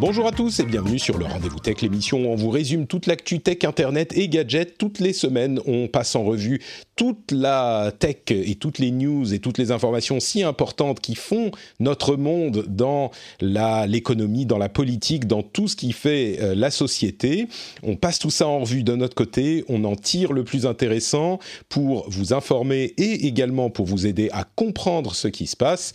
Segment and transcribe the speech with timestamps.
[0.00, 3.06] Bonjour à tous et bienvenue sur le Rendez-vous Tech, l'émission où on vous résume toute
[3.06, 4.78] l'actu tech, internet et gadgets.
[4.78, 6.60] Toutes les semaines, on passe en revue
[6.94, 11.50] toute la tech et toutes les news et toutes les informations si importantes qui font
[11.80, 17.48] notre monde dans l'économie, dans la politique, dans tout ce qui fait euh, la société.
[17.82, 21.40] On passe tout ça en revue de notre côté, on en tire le plus intéressant
[21.68, 25.92] pour vous informer et également pour vous aider à comprendre ce qui se passe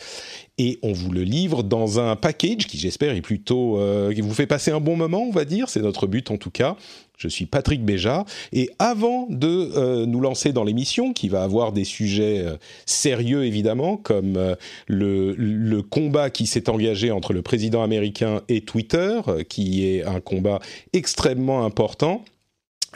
[0.57, 4.33] et on vous le livre dans un package qui j'espère est plutôt euh, qui vous
[4.33, 5.69] fait passer un bon moment on va dire.
[5.69, 6.75] C'est notre but en tout cas.
[7.17, 8.25] Je suis Patrick Béja.
[8.51, 13.45] Et avant de euh, nous lancer dans l'émission qui va avoir des sujets euh, sérieux
[13.45, 14.55] évidemment comme euh,
[14.87, 20.59] le, combat qui s'est engagé entre le président américain et Twitter qui est un combat
[20.93, 22.23] extrêmement important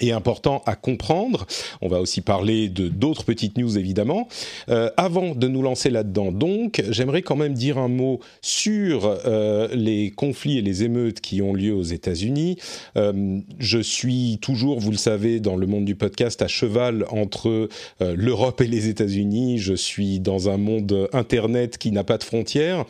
[0.02, 1.46] et important à comprendre.
[1.82, 4.28] On va aussi parler de d'autres petites news évidemment.
[4.70, 9.68] Euh, avant de nous lancer là-dedans, donc, j'aimerais quand même dire un mot sur euh,
[9.74, 12.58] les conflits et les émeutes qui ont lieu aux États-Unis.
[12.98, 17.70] Euh, je suis toujours, vous le savez, dans le monde du podcast à cheval entre
[18.02, 19.58] euh, l'Europe et les États-Unis.
[19.58, 22.86] Je suis dans un monde internet qui n'a pas de frontières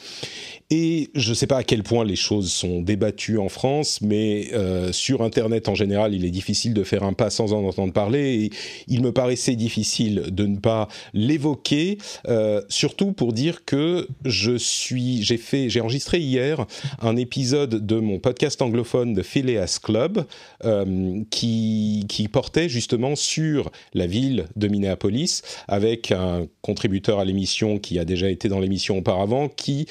[0.69, 4.49] et je ne sais pas à quel point les choses sont débattues en France, mais
[4.53, 7.93] euh, sur Internet en général, il est difficile de faire un pas sans en entendre
[7.93, 8.43] parler.
[8.43, 8.49] Et
[8.89, 15.23] il me paraissait difficile de ne pas l'évoquer, euh, surtout pour dire que je suis,
[15.23, 16.65] j'ai fait, j'ai enregistré hier
[16.99, 20.25] un épisode de mon podcast anglophone de Phileas Club
[20.65, 27.99] euh, qui portait justement sur la ville de Minneapolis avec un contributeur à l'émission qui
[27.99, 29.87] a déjà été dans l'émission auparavant qui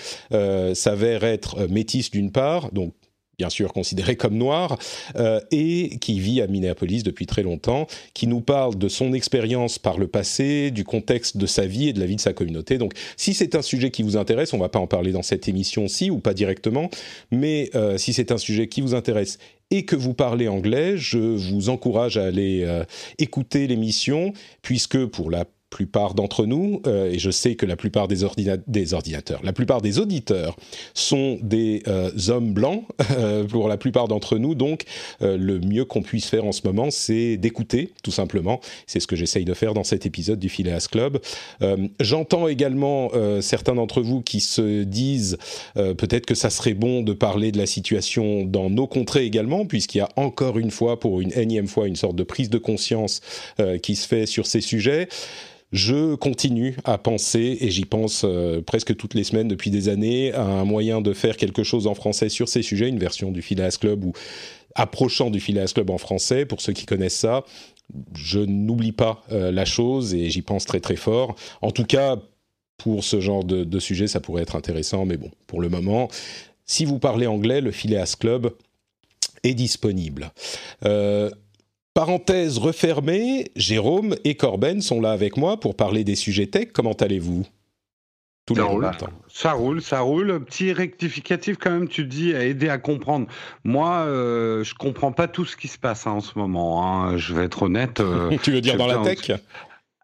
[0.75, 2.95] s'avère être euh, métisse d'une part, donc
[3.39, 4.79] bien sûr considéré comme noir,
[5.17, 9.79] euh, et qui vit à Minneapolis depuis très longtemps, qui nous parle de son expérience
[9.79, 12.79] par le passé, du contexte de sa vie et de la vie de sa communauté.
[12.79, 15.49] Donc si c'est un sujet qui vous intéresse, on va pas en parler dans cette
[15.49, 16.91] émission-ci ou pas directement,
[17.31, 19.39] mais euh, si c'est un sujet qui vous intéresse
[19.71, 22.85] et que vous parlez anglais, je vous encourage à aller euh,
[23.19, 25.45] écouter l'émission, puisque pour la
[25.77, 29.53] plupart d'entre nous, euh, et je sais que la plupart des, ordina des, ordinateurs, la
[29.53, 30.57] plupart des auditeurs
[30.95, 34.85] sont des euh, hommes blancs, euh, pour la plupart d'entre nous, donc
[35.21, 38.59] euh, le mieux qu'on puisse faire en ce moment, c'est d'écouter, tout simplement.
[38.87, 41.21] C'est ce que j'essaye de faire dans cet épisode du Phileas Club.
[41.61, 43.11] Euh, j'entends également
[43.41, 45.37] certains d'entre vous qui se disent
[45.75, 49.99] peut-être que ça serait bon de parler de la situation dans nos contrées également, puisqu'il
[49.99, 53.21] y a encore une fois, pour une énième fois, une sorte de prise de conscience
[53.83, 55.09] qui se fait sur ces sujets
[55.73, 60.33] je continue à penser, et j'y pense euh, presque toutes les semaines depuis des années,
[60.33, 63.43] à un moyen de faire quelque chose en français sur ces sujets, une version du
[63.43, 64.13] Phileas Club ou
[64.75, 67.45] approchant du Phileas Club en français, pour ceux qui connaissent ça.
[68.15, 71.37] Je n'oublie pas euh, la chose et j'y pense très très fort.
[71.63, 72.17] En tout cas,
[72.79, 76.09] pour ce genre de, sujet, ça pourrait être intéressant, mais bon, pour le moment,
[76.65, 78.53] si vous parlez anglais, le Phileas Club
[79.43, 80.31] est disponible.
[80.85, 81.31] Euh,
[81.97, 86.69] Parenthèse refermée, Jérôme et Corben sont là avec moi pour parler des sujets tech.
[86.75, 87.47] Comment allez-vous?
[88.45, 88.91] Tout ça, roule.
[89.29, 90.45] ça roule, ça roule.
[90.45, 93.29] Petit rectificatif quand même, tu dis, à aider à comprendre.
[93.65, 96.85] Moi, euh, je comprends pas tout ce qui se passe hein, en ce moment.
[96.85, 97.17] Hein.
[97.17, 98.01] Je vais être honnête.
[98.01, 99.31] Euh, tu veux dire dans la tech?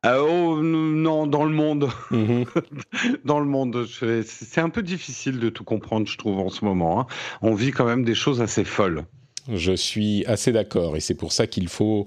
[0.07, 1.91] Euh, oh non, dans le monde.
[2.11, 2.47] -hmm.
[3.27, 3.87] dans le monde.
[4.25, 7.01] C'est un peu difficile de tout comprendre, je trouve, en ce moment.
[7.01, 7.07] Hein.
[7.43, 9.05] On vit quand même des choses assez folles.
[9.51, 12.07] Je suis assez d'accord et c'est pour ça qu'il faut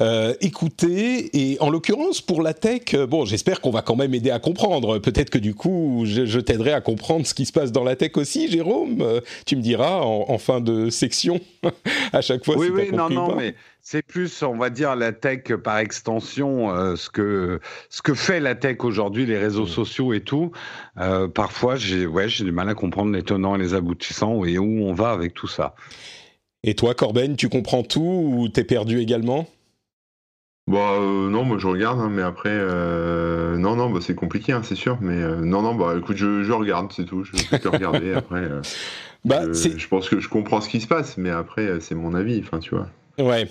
[0.00, 1.30] euh, écouter.
[1.36, 4.98] Et en l'occurrence, pour la tech, bon, j'espère qu'on va quand même aider à comprendre.
[4.98, 7.96] Peut-être que du coup, je, je t'aiderai à comprendre ce qui se passe dans la
[7.96, 9.04] tech aussi, Jérôme.
[9.46, 11.40] Tu me diras en, en fin de section
[12.12, 12.56] à chaque fois.
[12.56, 13.54] Oui, si oui, non, non, mais
[13.86, 17.60] c'est plus, on va dire, la tech par extension, euh, ce que
[17.90, 19.68] ce que fait la tech aujourd'hui, les réseaux mmh.
[19.68, 20.52] sociaux et tout.
[20.98, 24.56] Euh, parfois, j'ai ouais, j'ai du mal à comprendre les tenants et les aboutissants et
[24.56, 25.74] où on va avec tout ça.
[26.66, 29.46] Et toi, Corben, tu comprends tout ou t'es perdu également?
[30.66, 34.52] Bah euh, non, moi je regarde, hein, mais après euh, non non, bah, c'est compliqué,
[34.52, 37.36] hein, c'est sûr, mais euh, non non, bah écoute, je, je regarde, c'est tout, je
[37.36, 38.12] fais que regarder.
[38.16, 38.48] après,
[39.26, 42.14] bah, je, je, pense que je comprends ce qui se passe, mais après c'est mon
[42.14, 42.88] avis, enfin tu vois.
[43.18, 43.46] Ouais.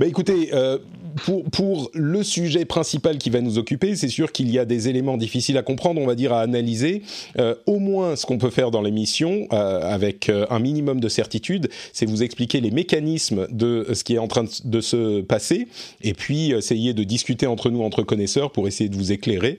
[0.00, 0.78] Bah écoutez, euh,
[1.24, 4.88] pour, pour, le sujet principal qui va nous occuper, c'est sûr qu'il y a des
[4.88, 7.02] éléments difficiles à comprendre, on va dire à analyser.
[7.38, 11.08] Euh, au moins, ce qu'on peut faire dans l'émission, euh, avec euh, un minimum de
[11.08, 15.68] certitude, c'est vous expliquer les mécanismes de ce qui est en train de, se passer,
[16.02, 19.56] et puis essayer de discuter entre nous, entre connaisseurs, pour essayer de vous éclairer.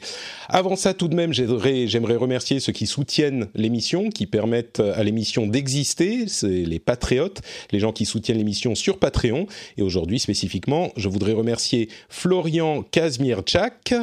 [0.49, 5.47] Avant ça, tout de même, j'aimerais remercier ceux qui soutiennent l'émission, qui permettent à l'émission
[5.47, 11.09] d'exister, c'est les patriotes, les gens qui soutiennent l'émission sur Patreon, et aujourd'hui, spécifiquement, je
[11.09, 11.46] voudrais remercier
[12.09, 13.93] Florian Kazmierczak,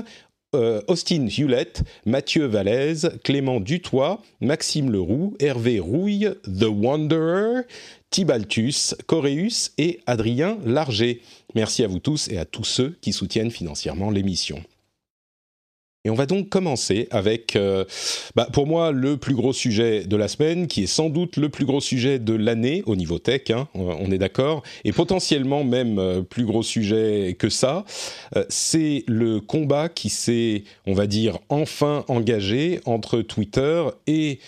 [0.54, 7.62] euh, Austin Hewlett, Mathieu Vallès, Clément Dutoit, Maxime Leroux, Hervé Rouille, The Wanderer,
[8.10, 11.20] Tibaltus, Coréus et Adrien Larger.
[11.54, 14.62] Merci à vous tous et à tous ceux qui soutiennent financièrement l'émission.
[16.06, 17.86] Et on va donc commencer avec, euh,
[18.36, 21.48] bah pour moi, le plus gros sujet de la semaine, qui est sans doute le
[21.48, 25.98] plus gros sujet de l'année au niveau tech, hein, on est d'accord, et potentiellement même
[25.98, 27.86] euh, plus gros sujet que ça.
[28.36, 34.40] Euh, c'est le combat qui s'est, on va dire, enfin engagé entre Twitter et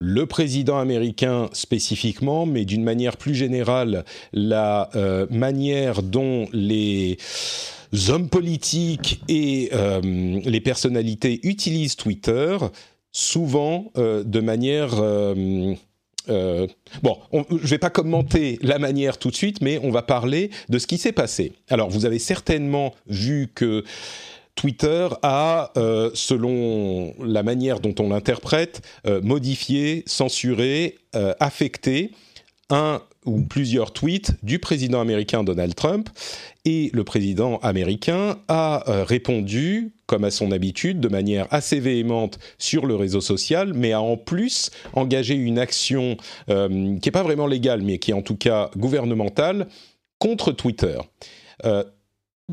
[0.00, 4.88] le président américain spécifiquement, mais d'une manière plus générale, la
[5.28, 7.18] manière dont les
[8.08, 12.56] hommes politiques et euh, les personnalités utilisent Twitter,
[13.12, 14.94] souvent euh, de manière...
[16.28, 16.66] Euh,
[17.02, 20.02] bon, on, je ne vais pas commenter la manière tout de suite, mais on va
[20.02, 21.52] parler de ce qui s'est passé.
[21.68, 23.82] Alors, vous avez certainement vu que
[24.54, 25.72] Twitter a,
[26.14, 28.82] selon la manière dont on l'interprète,
[29.22, 30.98] modifié, censuré,
[31.40, 32.12] affecté
[32.68, 36.08] un ou plusieurs tweets du président américain Donald Trump
[36.64, 42.38] et le président américain a euh, répondu, comme à son habitude, de manière assez véhémente
[42.58, 46.16] sur le réseau social, mais a en plus engagé une action
[46.50, 49.68] euh, qui n'est pas vraiment légale, mais qui est en tout cas gouvernementale,
[50.18, 50.98] contre Twitter.
[51.64, 51.84] Euh,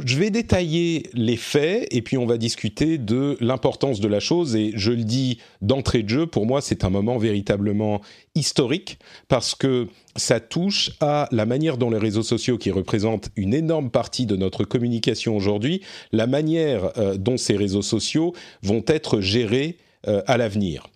[0.05, 4.55] je vais détailler les faits et puis on va discuter de l'importance de la chose.
[4.55, 8.01] Et je le dis d'entrée de jeu, pour moi, c'est un moment véritablement
[8.35, 13.53] historique parce que ça touche à la manière dont les réseaux sociaux, qui représentent une
[13.53, 18.33] énorme partie de notre communication aujourd'hui, la manière euh, dont ces réseaux sociaux
[18.63, 19.77] vont être gérés
[20.07, 20.87] euh, à l'avenir.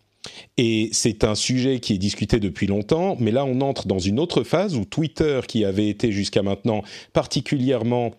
[0.57, 4.19] Et c'est un sujet qui est discuté depuis longtemps, mais là on entre dans une
[4.19, 6.83] autre phase où Twitter, qui avait été jusqu'à maintenant
[7.13, 8.11] particulièrement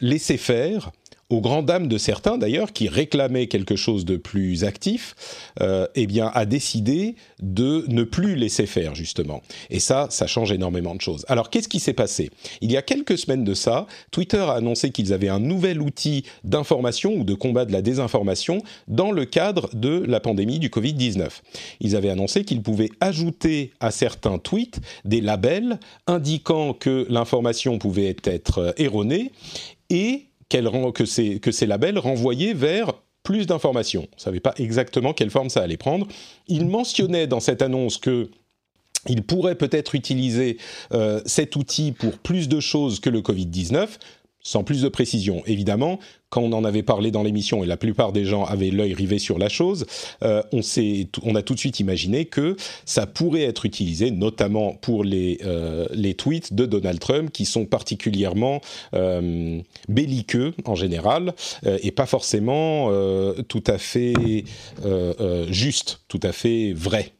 [0.00, 0.92] laisser faire
[1.30, 5.14] aux grandes dames de certains d'ailleurs qui réclamaient quelque chose de plus actif,
[5.60, 9.42] euh, eh bien a décidé de ne plus laisser faire justement.
[9.68, 11.26] Et ça, ça change énormément de choses.
[11.28, 12.30] Alors qu'est-ce qui s'est passé?
[12.62, 16.24] Il y a quelques semaines de ça, Twitter a annoncé qu'ils avaient un nouvel outil
[16.44, 21.28] d'information ou de combat de la désinformation dans le cadre de la pandémie du Covid-19.
[21.80, 28.16] Ils avaient annoncé qu'ils pouvaient ajouter à certains tweets des labels indiquant que l'information pouvait
[28.24, 29.32] être erronée
[29.90, 32.92] et que ces, labels renvoyaient vers
[33.22, 34.08] plus d'informations.
[34.12, 36.06] On ne savait pas exactement quelle forme ça allait prendre.
[36.46, 38.30] Il mentionnait dans cette annonce que
[39.08, 40.58] il pourrait peut-être utiliser
[40.92, 43.88] euh, cet outil pour plus de choses que le Covid-19
[44.48, 45.42] sans plus de précision.
[45.44, 45.98] Évidemment,
[46.30, 49.18] quand on en avait parlé dans l'émission et la plupart des gens avaient l'œil rivé
[49.18, 49.84] sur la chose,
[50.22, 50.60] euh, on,
[51.22, 52.56] on a tout de suite imaginé que
[52.86, 57.66] ça pourrait être utilisé, notamment pour les, euh, les tweets de Donald Trump qui sont
[57.66, 58.62] particulièrement
[58.94, 61.34] euh, belliqueux en général
[61.82, 62.90] et pas forcément
[63.48, 64.44] tout à fait
[65.50, 67.12] justes, tout à fait vrais.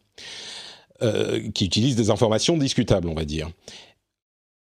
[1.54, 3.50] qui utilisent des informations discutables, on va dire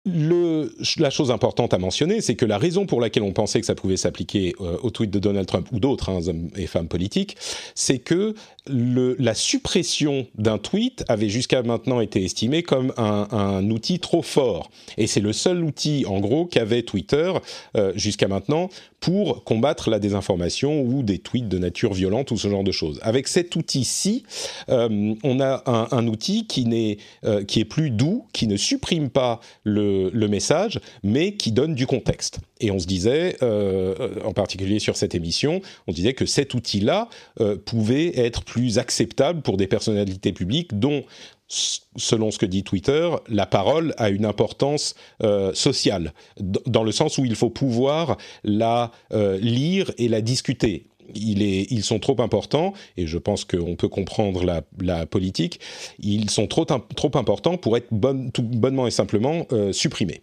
[0.06, 3.66] le, la chose importante à mentionner, c'est que la raison pour laquelle on pensait que
[3.66, 6.88] ça pouvait s'appliquer euh, au tweet de Donald Trump ou d'autres hein, hommes et femmes
[6.88, 7.36] politiques,
[7.74, 8.34] c'est que
[8.68, 14.70] la suppression d'un tweet avait jusqu'à maintenant été estimée comme un, outil trop fort.
[14.96, 17.32] Et c'est le seul outil, en gros, qu'avait Twitter
[17.76, 18.68] euh, jusqu'à maintenant
[19.00, 22.98] pour combattre la désinformation ou des tweets de nature violente ou ce genre de choses.
[23.02, 24.24] Avec cet outil-ci,
[24.68, 29.10] euh, on a un, outil qui, n'est, euh, qui est plus doux, qui ne supprime
[29.10, 32.40] pas le, message, mais qui donne du contexte.
[32.60, 33.94] Et on se disait, euh,
[34.24, 37.08] en particulier sur cette émission, on disait que cet outil-là
[37.40, 41.04] euh, pouvait être plus acceptable pour des personnalités publiques dont
[41.48, 47.18] selon ce que dit Twitter, la parole a une importance euh, sociale, dans le sens
[47.18, 50.86] où il faut pouvoir la euh, lire et la discuter.
[51.14, 55.60] Ils sont trop importants, et je pense qu'on peut comprendre la, la, politique,
[56.00, 57.88] ils sont trop, trop importants pour être
[58.32, 60.20] tout bonnement et simplement euh, supprimés.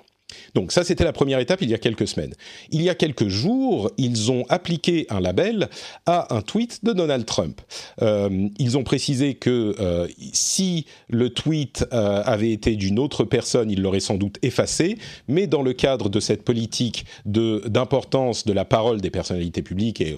[0.56, 2.34] Donc ça, c'était la première étape il y a quelques semaines.
[2.72, 5.70] Il y a quelques jours, ils ont appliqué un label
[6.06, 7.62] à un tweet de Donald Trump.
[8.02, 13.72] Euh, ils ont précisé que euh, si le tweet euh, avait été d'une autre personne,
[13.72, 14.98] il l'aurait sans doute effacé,
[15.28, 20.02] mais dans le cadre de cette politique d'importance de, de, la parole des personnalités publiques
[20.02, 20.16] et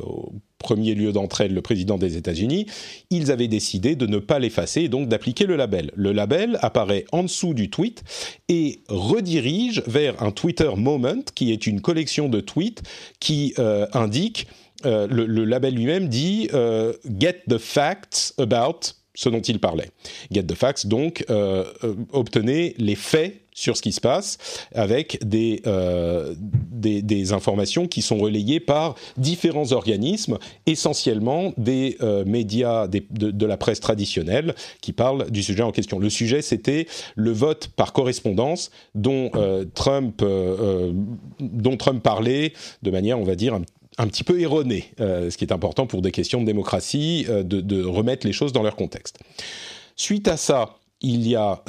[0.57, 2.65] premier lieu d'entre elles le président des États-Unis,
[3.09, 5.91] ils avaient décidé de ne pas l'effacer et donc d'appliquer le label.
[5.95, 8.03] Le label apparaît en dessous du tweet
[8.49, 12.83] et redirige vers un Twitter Moment qui est une collection de tweets
[13.19, 14.47] qui euh, indique,
[14.85, 19.89] euh, le, label lui-même dit euh, Get the facts about ce dont il parlait.
[20.31, 21.25] Get the facts, donc
[22.11, 24.37] obtenez les faits sur ce qui se passe
[24.75, 26.35] avec des, euh,
[27.31, 34.53] informations qui sont relayées par différents organismes, essentiellement des euh, médias de, la presse traditionnelle
[34.81, 35.97] qui parlent du sujet en question.
[35.97, 40.91] Le sujet, c'était le vote par correspondance dont, euh, Trump, euh,
[41.39, 42.53] dont Trump parlait
[42.83, 43.61] de manière, on va dire, un,
[43.97, 47.83] un petit peu erronée, ce qui est important pour des questions de démocratie, de, de,
[47.83, 49.19] remettre les choses dans leur contexte.
[49.95, 51.63] Suite à ça, il y a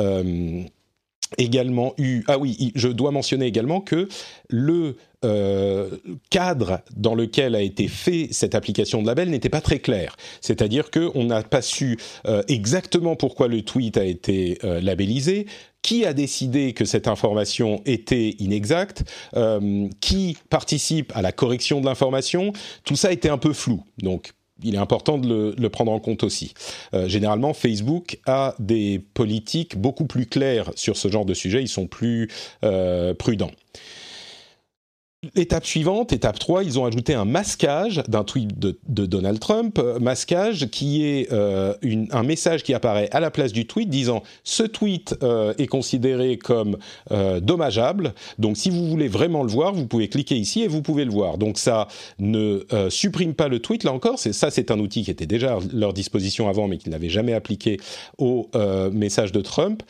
[1.38, 4.09] également eu ah oui je dois mentionner également que
[4.49, 5.90] le euh,
[6.30, 10.90] cadre dans lequel a été fait cette application de label n'était pas très clair c'est-à-dire
[10.90, 15.47] que on n'a pas su euh, exactement pourquoi le tweet a été euh, labellisé
[15.83, 19.04] qui a décidé que cette information était inexacte,
[20.00, 22.52] qui participe à la correction de l'information,
[22.83, 23.85] tout ça était un peu flou.
[24.02, 26.54] Donc il est important de le, prendre en compte aussi.
[26.94, 31.68] Euh, généralement, Facebook a des politiques beaucoup plus claires sur ce genre de sujet, ils
[31.68, 32.28] sont plus
[32.64, 33.50] euh, prudents.
[35.35, 39.99] Étape suivante, étape 3, ils ont ajouté un masquage d'un tweet de, Donald Trump, euh,
[39.99, 41.75] masquage qui est euh,
[42.11, 46.38] un message qui apparaît à la place du tweet disant ce tweet euh, est considéré
[46.38, 46.76] comme
[47.40, 51.04] dommageable, donc si vous voulez vraiment le voir, vous pouvez cliquer ici et vous pouvez
[51.04, 51.38] le voir.
[51.38, 55.26] Donc ça ne supprime pas le tweet, là encore, ça c'est un outil qui était
[55.26, 57.78] déjà à leur disposition avant mais qu'ils n'avaient jamais appliqué
[58.18, 58.50] au
[58.92, 59.82] message de Trump.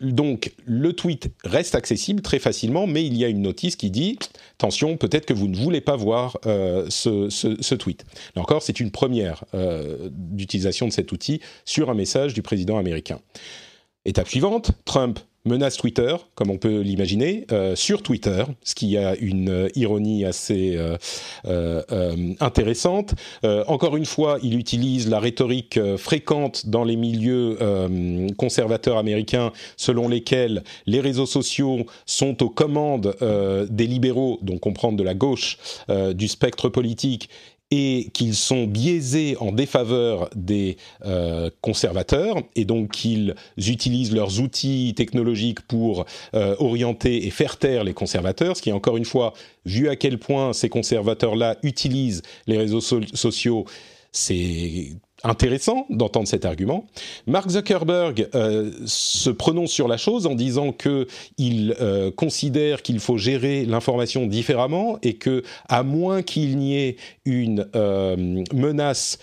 [0.00, 4.18] Donc le tweet reste accessible très facilement, mais il y a une notice qui dit
[4.54, 8.04] attention, peut-être que vous ne voulez pas voir euh, ce, tweet.
[8.34, 12.76] Là encore, c'est une première euh, d'utilisation de cet outil sur un message du président
[12.78, 13.20] américain.
[14.04, 19.16] Étape suivante, Trump menace Twitter, comme on peut l'imaginer, euh, sur Twitter, ce qui a
[19.16, 20.76] une euh, ironie assez
[21.46, 23.14] euh, intéressante.
[23.66, 27.58] encore une fois, il utilise la rhétorique fréquente dans les milieux
[28.36, 33.14] conservateurs américains, selon lesquels les réseaux sociaux sont aux commandes
[33.70, 35.58] des libéraux, donc comprendre de la gauche
[36.14, 37.28] du spectre politique,
[37.70, 44.94] et qu'ils sont biaisés en défaveur des euh, conservateurs et donc qu'ils utilisent leurs outils
[44.96, 49.32] technologiques pour euh, orienter et faire taire les conservateurs, ce qui encore une fois,
[49.64, 53.64] vu à quel point ces conservateurs-là utilisent les réseaux sociaux,
[54.12, 54.92] c'est
[55.28, 56.86] intéressant d'entendre cet argument.
[57.26, 61.06] Mark Zuckerberg euh, se prononce sur la chose en disant que
[61.38, 66.96] il euh, considère qu'il faut gérer l'information différemment et que à moins qu'il n'y ait
[67.24, 69.18] une euh, menace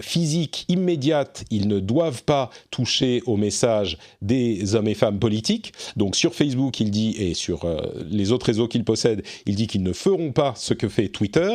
[0.00, 5.72] physique immédiate, ils ne doivent pas toucher au message des hommes et femmes politiques.
[5.96, 7.66] Donc sur Facebook, il dit et sur
[8.10, 11.54] les autres réseaux qu'il possède, il dit qu'ils ne feront pas ce que fait Twitter.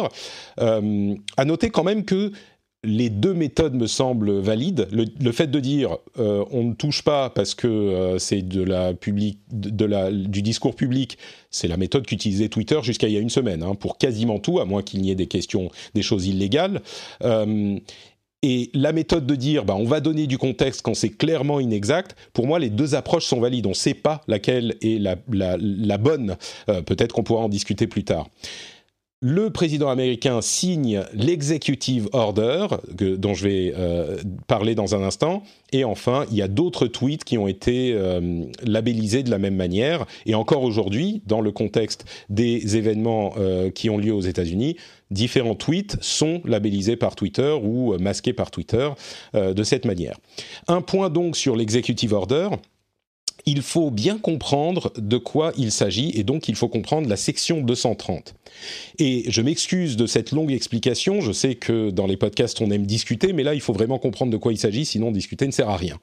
[0.58, 2.32] à noter quand même que
[2.88, 4.88] les deux méthodes me semblent valides.
[4.92, 10.74] Le, fait de dire euh, on ne touche pas parce que euh, c'est du discours
[10.74, 11.18] public,
[11.52, 14.60] c'est la méthode qu'utilisait Twitter jusqu'à il y a une semaine hein, pour quasiment tout,
[14.60, 16.82] à moins qu'il n'y ait des questions, des choses illégales.
[17.24, 17.78] Euh,
[18.44, 22.16] et la méthode de dire bah, on va donner du contexte quand c'est clairement inexact,
[22.32, 23.66] pour moi les deux approches sont valides.
[23.66, 26.38] On ne sait pas laquelle est la bonne.
[26.68, 28.28] Peut-être qu'on pourra en discuter plus tard
[29.20, 35.84] le président américain signe l'executive order, dont je vais euh, parler dans un instant, et
[35.84, 40.06] enfin, il y a d'autres tweets qui ont été euh, labellisés de la même manière,
[40.28, 44.78] et encore aujourd'hui, dans le contexte des événements euh, qui ont lieu aux États-Unis,
[45.10, 48.90] différents tweets sont labellisés par Twitter ou masqués par Twitter
[49.34, 50.18] de cette manière.
[50.68, 52.50] Un point donc sur l'executive order
[53.48, 57.62] il faut bien comprendre de quoi il s'agit et donc il faut comprendre la section
[57.62, 58.36] 230.
[59.00, 62.86] Et je m'excuse de cette longue explication, je sais que dans les podcasts on aime
[62.86, 65.70] discuter, mais là il faut vraiment comprendre de quoi il s'agit, sinon discuter ne sert
[65.70, 65.98] à rien.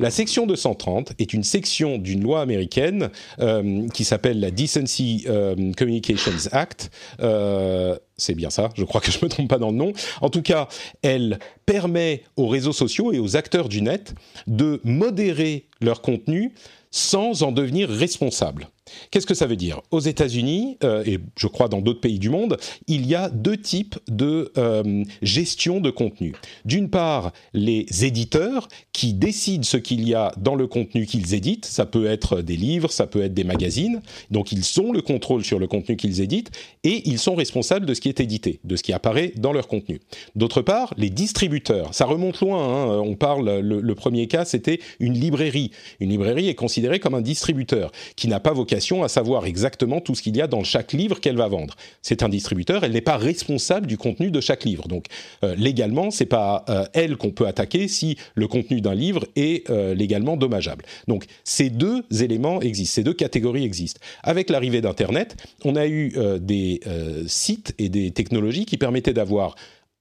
[0.00, 5.72] La section 230 est une section d'une loi américaine euh, qui s'appelle la Decency euh,
[5.76, 6.90] Communications Act.
[7.20, 9.92] Euh, c'est bien ça, je crois que je ne me trompe pas dans le nom.
[10.20, 10.68] En tout cas,
[11.02, 14.14] elle permet aux réseaux sociaux et aux acteurs du net
[14.46, 16.54] de modérer leur contenu
[16.90, 18.68] sans en devenir responsables.
[19.10, 19.80] Qu'est-ce que ça veut dire?
[19.90, 22.56] Aux États-Unis, euh, et je crois dans d'autres pays du monde,
[22.86, 26.34] il y a deux types de euh, gestion de contenu.
[26.64, 31.64] D'une part, les éditeurs qui décident ce qu'il y a dans le contenu qu'ils éditent.
[31.64, 34.00] Ça peut être des livres, ça peut être des magazines.
[34.30, 36.50] Donc ils ont le contrôle sur le contenu qu'ils éditent
[36.84, 39.68] et ils sont responsables de ce qui est édité, de ce qui apparaît dans leur
[39.68, 40.00] contenu.
[40.36, 41.94] D'autre part, les distributeurs.
[41.94, 42.62] Ça remonte loin.
[42.62, 43.02] Hein.
[43.04, 43.60] On parle.
[43.60, 45.70] Le, le premier cas, c'était une librairie.
[46.00, 50.14] Une librairie est considérée comme un distributeur qui n'a pas vocation à savoir exactement tout
[50.14, 51.74] ce qu'il y a dans chaque livre qu'elle va vendre.
[52.02, 54.88] C'est un distributeur, elle n'est pas responsable du contenu de chaque livre.
[54.88, 55.06] Donc
[55.44, 59.68] euh, légalement, c'est pas euh, elle qu'on peut attaquer si le contenu d'un livre est
[59.70, 60.84] euh, légalement dommageable.
[61.06, 64.00] Donc ces deux éléments existent, ces deux catégories existent.
[64.22, 66.80] Avec l'arrivée d'Internet, on a eu des
[67.26, 69.54] sites et des technologies qui permettaient d'avoir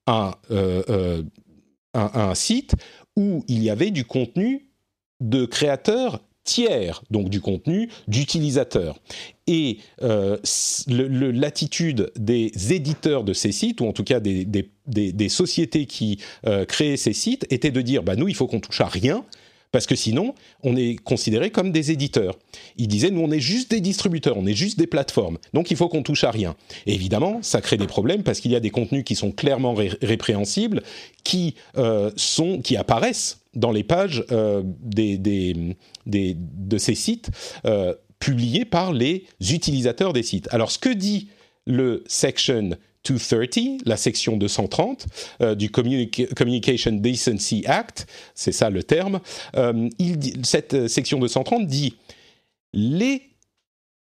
[0.08, 0.34] un,
[1.94, 2.76] un site
[3.16, 4.68] où il y avait du contenu
[5.20, 6.20] de créateurs
[6.52, 9.00] tiers, donc du contenu, d'utilisateurs.
[9.48, 10.38] Et euh,
[10.88, 16.98] l'attitude des éditeurs de ces sites, ou en tout cas des, sociétés qui euh, créaient
[16.98, 19.24] ces sites, était de dire, bah, nous, il faut qu'on touche à rien,
[19.72, 22.38] parce que sinon, on est considéré comme des éditeurs.
[22.76, 25.78] Ils disaient, nous, on est juste des distributeurs, on est juste des plateformes, donc il
[25.78, 26.58] faut qu'on touche à rien.
[26.86, 30.84] Évidemment, ça crée des problèmes parce qu'il y a des contenus qui sont clairement répréhensibles,
[31.24, 37.30] qui, euh, sont, qui apparaissent dans les pages euh, de ces sites
[37.66, 40.48] euh, publiés par les utilisateurs des sites.
[40.52, 41.30] Alors, ce que dit
[41.66, 42.72] le Section
[43.04, 45.08] 230, la section 230
[45.42, 49.20] euh, du Communication Decency Act, c'est ça le terme,
[49.56, 49.90] euh,
[50.44, 51.96] cette euh, section 230 dit
[52.74, 53.30] les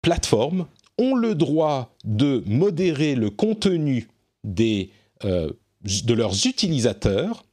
[0.02, 0.66] plateformes
[0.98, 4.08] ont le droit de modérer le contenu
[4.44, 4.90] des,
[5.22, 7.44] de leurs utilisateurs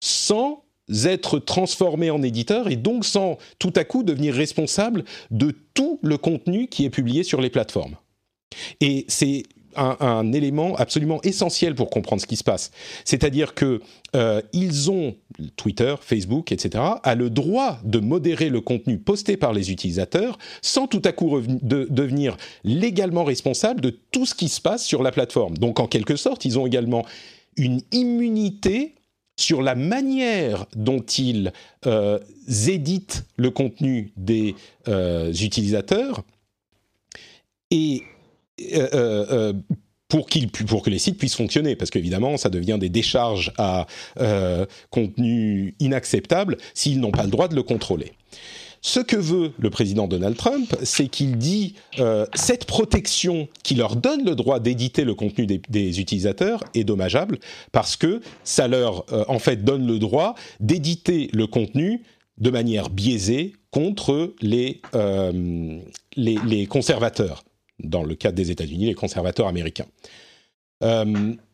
[0.00, 0.64] sans
[1.04, 6.18] être transformés en éditeurs et donc sans tout à coup devenir responsables de tout le
[6.18, 7.96] contenu qui est publié sur les plateformes.
[8.80, 9.44] Et c'est
[9.76, 12.70] un, élément absolument essentiel pour comprendre ce qui se passe.
[13.04, 13.80] C'est-à-dire que
[14.14, 15.14] euh, ils ont
[15.56, 16.84] Twitter, Facebook, etc.
[17.02, 21.40] a le droit de modérer le contenu posté par les utilisateurs sans tout à coup
[21.40, 25.56] de, devenir légalement responsable de tout ce qui se passe sur la plateforme.
[25.56, 27.04] Donc en quelque sorte, ils ont également
[27.56, 28.94] une immunité
[29.42, 31.52] sur la manière dont ils
[31.86, 32.18] euh,
[32.68, 34.54] éditent le contenu des
[34.88, 36.22] euh, utilisateurs
[37.70, 38.02] et
[38.74, 39.52] euh,
[40.08, 40.26] pour,
[40.66, 43.86] pour, que les sites puissent fonctionner, parce qu'évidemment, ça devient des décharges à
[44.90, 48.12] contenu inacceptable s'ils n'ont pas le droit de le contrôler.
[48.84, 51.76] Ce que veut le président Donald Trump, c'est qu'il dit
[52.34, 57.38] cette protection qui leur donne le droit d'éditer le contenu des, utilisateurs est dommageable
[57.70, 62.02] parce que ça leur en fait donne le droit d'éditer le contenu
[62.38, 64.82] de manière biaisée contre les,
[66.16, 67.44] les, les conservateurs
[67.78, 69.86] dans le cadre des États-Unis, les conservateurs américains.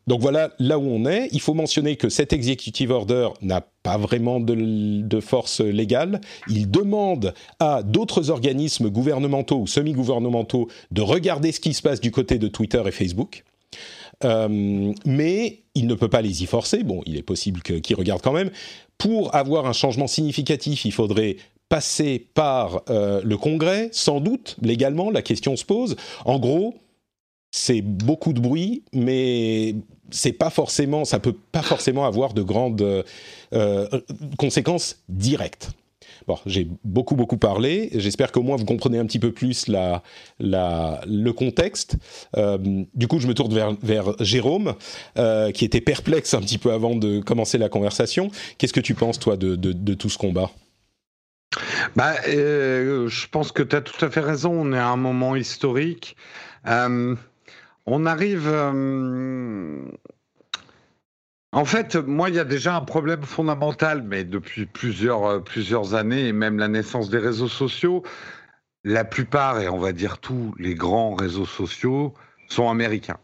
[0.09, 1.29] Donc voilà là où on est.
[1.33, 6.23] Il faut mentionner que cet executive order n'a pas vraiment de, force légale.
[6.49, 12.11] Il demande à d'autres organismes gouvernementaux ou semi-gouvernementaux de regarder ce qui se passe du
[12.11, 13.44] côté de Twitter et Facebook.
[14.25, 16.85] Euh, mais il ne peut pas les y forcer.
[16.85, 18.51] Bon, il est possible qu'ils regardent quand même.
[18.97, 21.37] Pour avoir un changement significatif, il faudrait
[21.68, 25.97] passer par euh, le Congrès, sans doute, légalement, la question se pose.
[26.25, 26.75] En gros,
[27.51, 29.75] c'est beaucoup de bruit, mais
[30.11, 33.05] c'est pas forcément, ça peut pas forcément avoir de grandes
[33.53, 33.87] euh,
[34.39, 35.71] conséquences directes.
[36.27, 37.91] Bon, j'ai beaucoup beaucoup parlé.
[37.95, 40.03] J'espère qu'au moins vous comprenez un petit peu plus la,
[40.39, 41.97] le contexte.
[42.37, 42.59] Euh,
[42.95, 44.75] du coup, je me tourne vers, Jérôme,
[45.55, 48.31] qui était perplexe un petit peu avant de commencer la conversation.
[48.59, 50.51] Qu'est-ce que tu penses toi de, de tout ce combat?
[51.97, 54.53] Bah, euh, je pense que tu as tout à fait raison.
[54.53, 56.17] On est à un moment historique.
[56.67, 57.15] Euh,
[57.92, 58.46] on arrive.
[58.46, 59.85] Euh,
[61.53, 66.29] en fait, moi, il y a déjà un problème fondamental, mais depuis plusieurs, plusieurs années,
[66.29, 68.03] et même la naissance des réseaux sociaux,
[68.85, 72.14] la plupart, et on va dire tous les grands réseaux sociaux,
[72.48, 73.18] sont américains.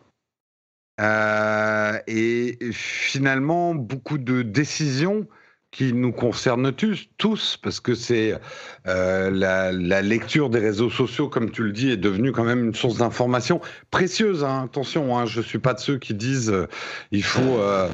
[0.99, 5.27] et finalement, beaucoup de décisions
[5.75, 8.39] qui nous concerne tous, tous parce que c'est
[8.87, 12.75] euh, la, lecture des réseaux sociaux, comme tu le dis, est devenue quand même une
[12.75, 13.61] source d'information
[13.91, 14.45] précieuse.
[14.45, 14.63] Hein.
[14.67, 16.69] Attention, hein, je suis pas de ceux qui disent euh,
[17.11, 17.89] il faut euh,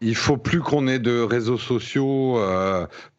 [0.00, 2.38] il faut plus qu'on ait de réseaux sociaux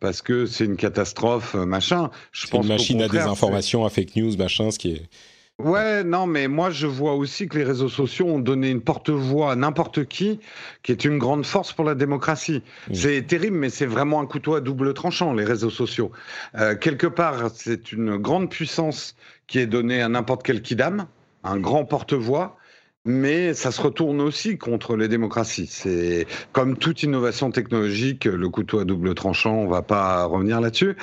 [0.01, 2.11] parce que c'est une catastrophe, machin.
[2.33, 5.09] Je pense une machine à désinformation, à fake news, machin, ce qui est
[5.57, 9.53] Ouais, non, mais moi je vois aussi que les réseaux sociaux ont donné une porte-voix
[9.53, 10.41] à n'importe qui,
[10.83, 12.61] qui est une grande force pour la démocratie.
[12.89, 12.93] Mmh.
[12.93, 16.11] C'est terrible, mais c'est vraiment un couteau à double tranchant, les réseaux sociaux.
[16.55, 19.15] Euh, quelque part, c'est une grande puissance
[19.47, 21.07] qui est donnée à n'importe quel kidam,
[21.45, 22.57] un grand porte-voix,
[23.05, 25.67] mais ça se retourne aussi contre les démocraties.
[25.67, 30.97] C'est comme toute innovation technologique, le couteau à double tranchant, on va pas revenir là-dessus.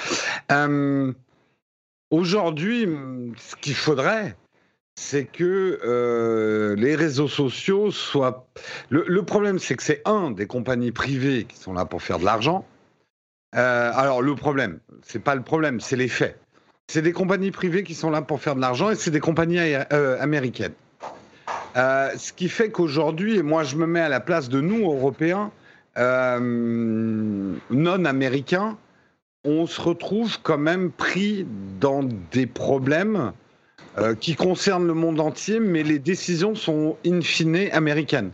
[0.50, 1.14] Euh,
[2.12, 2.86] Aujourd'hui,
[3.38, 4.36] ce qu'il faudrait,
[4.96, 8.46] c'est que euh, les réseaux sociaux soient.
[8.90, 12.24] Le, problème, c'est que c'est un des compagnies privées qui sont là pour faire de
[12.24, 12.66] l'argent.
[13.54, 16.38] Euh, alors le problème, c'est pas le problème, c'est les faits.
[16.88, 19.58] C'est des compagnies privées qui sont là pour faire de l'argent et c'est des compagnies
[19.58, 20.74] euh, américaines.
[21.74, 25.50] ce qui fait qu'aujourd'hui, et moi je me mets à la place de nous, Européens,
[25.96, 28.76] non américains,
[29.44, 31.46] on se retrouve quand même pris
[31.80, 33.32] dans des problèmes
[33.98, 38.32] euh, qui concerne le monde entier, mais les décisions sont in fine américaines.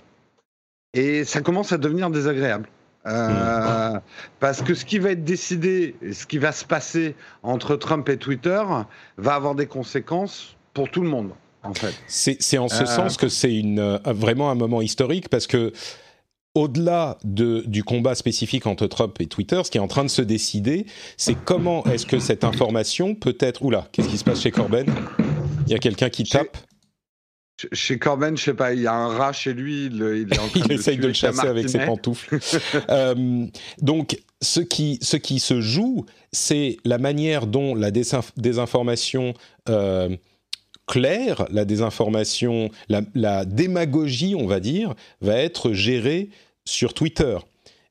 [0.94, 2.68] Et ça commence à devenir désagréable.
[3.07, 4.01] Euh, mmh.
[4.40, 8.18] Parce que ce qui va être décidé, ce qui va se passer entre Trump et
[8.18, 8.62] Twitter,
[9.16, 11.31] va avoir des conséquences pour tout le monde.
[11.64, 11.94] En fait.
[12.07, 13.62] C'est en ce euh, sens que c'est
[14.07, 15.73] vraiment un moment historique parce que
[16.55, 20.11] au-delà de, du combat spécifique entre Trump et Twitter, ce qui est en train de
[20.11, 23.62] se décider, c'est comment est-ce que cette information peut être...
[23.62, 24.87] Oula, qu'est-ce qui se passe chez Corben
[25.69, 26.57] il y a quelqu'un qui tape
[27.73, 30.49] chez Corben, je sais pas, il y a un rat chez lui, il, est en
[30.49, 32.39] train il essaye de le chasser avec ses pantoufles.
[32.91, 33.47] Euh,
[33.83, 39.35] donc, ce qui, ce qui se joue, c'est la manière dont la désinformation
[39.69, 40.17] euh,
[40.87, 46.31] claire, la désinformation, la, démagogie, on va dire, va être gérée
[46.65, 47.37] sur Twitter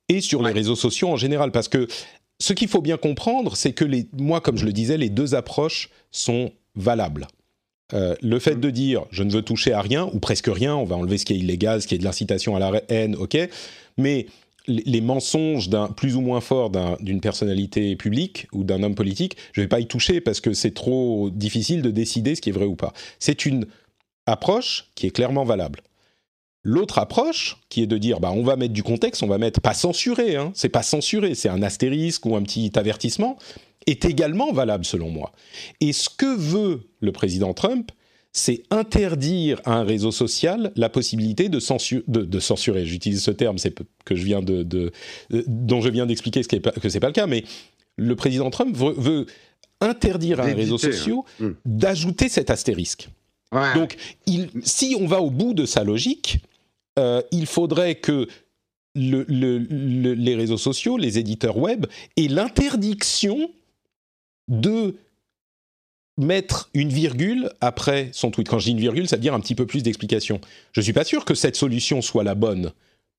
[0.10, 1.52] et sur les réseaux sociaux en général.
[1.52, 1.88] Parce que
[2.40, 5.36] ce qu'il faut bien comprendre, c'est que les, moi, comme je le disais, les deux
[5.36, 7.28] approches sont valables.
[7.93, 8.60] Euh, le fait mm.
[8.60, 11.26] de dire je ne veux toucher à rien ou presque rien, on va enlever ce
[11.26, 13.38] qui est illégal, ce qui est de l'incitation à la haine, ok,
[13.97, 14.28] mais
[14.67, 19.62] les mensonges d'un plus ou moins fort d'une personnalité publique ou d'un homme politique, je
[19.62, 22.54] ne vais pas y toucher parce que c'est trop difficile de décider ce qui est
[22.54, 22.91] vrai ou pas.
[23.17, 23.65] C'est une
[24.26, 25.80] approche qui est clairement valable.
[26.63, 29.62] L'autre approche, qui est de dire, bah, on va mettre du contexte, on va mettre
[29.62, 33.38] pas censuré, hein, c'est pas censuré, c'est un astérisque ou un petit avertissement,
[33.88, 35.32] est également valable selon moi.
[35.82, 37.91] Et ce que veut le président Trump,
[38.34, 41.58] c'est interdire à un réseau social la possibilité de,
[42.08, 42.86] de, censurer.
[42.86, 43.73] J'utilise ce terme, c'est
[44.06, 44.91] que je viens de,
[45.47, 47.43] dont je viens d'expliquer ce que c'est pas le cas, mais
[47.95, 49.26] le président Trump veut,
[49.80, 51.52] interdire à un réseau social hmm.
[51.65, 53.10] d'ajouter cet astérisque.
[53.52, 53.95] Donc,
[54.26, 56.39] il, si on va au bout de sa logique,
[57.00, 58.28] euh, il faudrait que
[58.95, 61.86] les réseaux sociaux, les éditeurs web
[62.17, 63.52] aient l'interdiction
[64.47, 64.95] de
[66.17, 68.49] mettre une virgule après son tweet.
[68.49, 70.41] Quand je dis une virgule, ça veut dire un petit peu plus d'explication.
[70.71, 72.71] Je ne suis pas sûr que cette solution soit la bonne.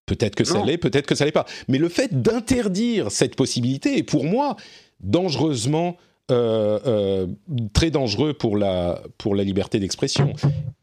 [0.07, 1.47] Peut-être que ça l'est, peut-être que ça l'est pas.
[1.69, 4.57] Mais le fait d'interdire cette possibilité est pour moi
[5.01, 5.97] dangereusement
[6.31, 7.27] euh, euh,
[7.73, 10.33] très dangereux pour la, pour la liberté d'expression.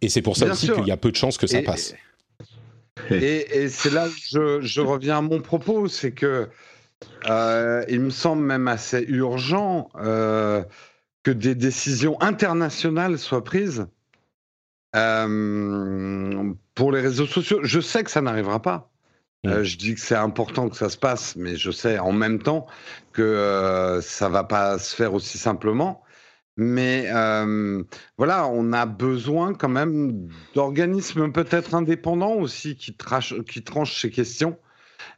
[0.01, 1.95] Et c'est pour ça aussi qu'il y a peu de chances que ça passe.
[3.11, 6.47] Et, c'est là que je, reviens à mon propos, c'est que
[7.27, 10.63] il me semble même assez urgent euh,
[11.23, 13.87] que des décisions internationales soient prises
[14.95, 17.59] euh, pour les réseaux sociaux.
[17.63, 18.91] Je sais que ça n'arrivera pas.
[19.43, 19.61] Mm.
[19.63, 22.65] je dis que c'est important que ça se passe, mais je sais en même temps
[23.13, 26.03] que ça va pas se faire aussi simplement.
[26.57, 27.11] Mais
[28.17, 32.95] voilà, on a besoin quand même d'organismes peut-être indépendants aussi qui,
[33.47, 34.57] qui tranchent ces questions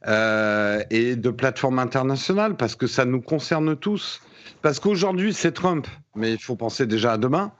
[0.07, 4.21] euh, et de plateformes internationales, parce que ça nous concerne tous.
[4.61, 7.51] Parce qu'aujourd'hui, c'est Trump, mais il faut penser déjà à demain.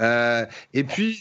[0.00, 1.20] Euh, et puis,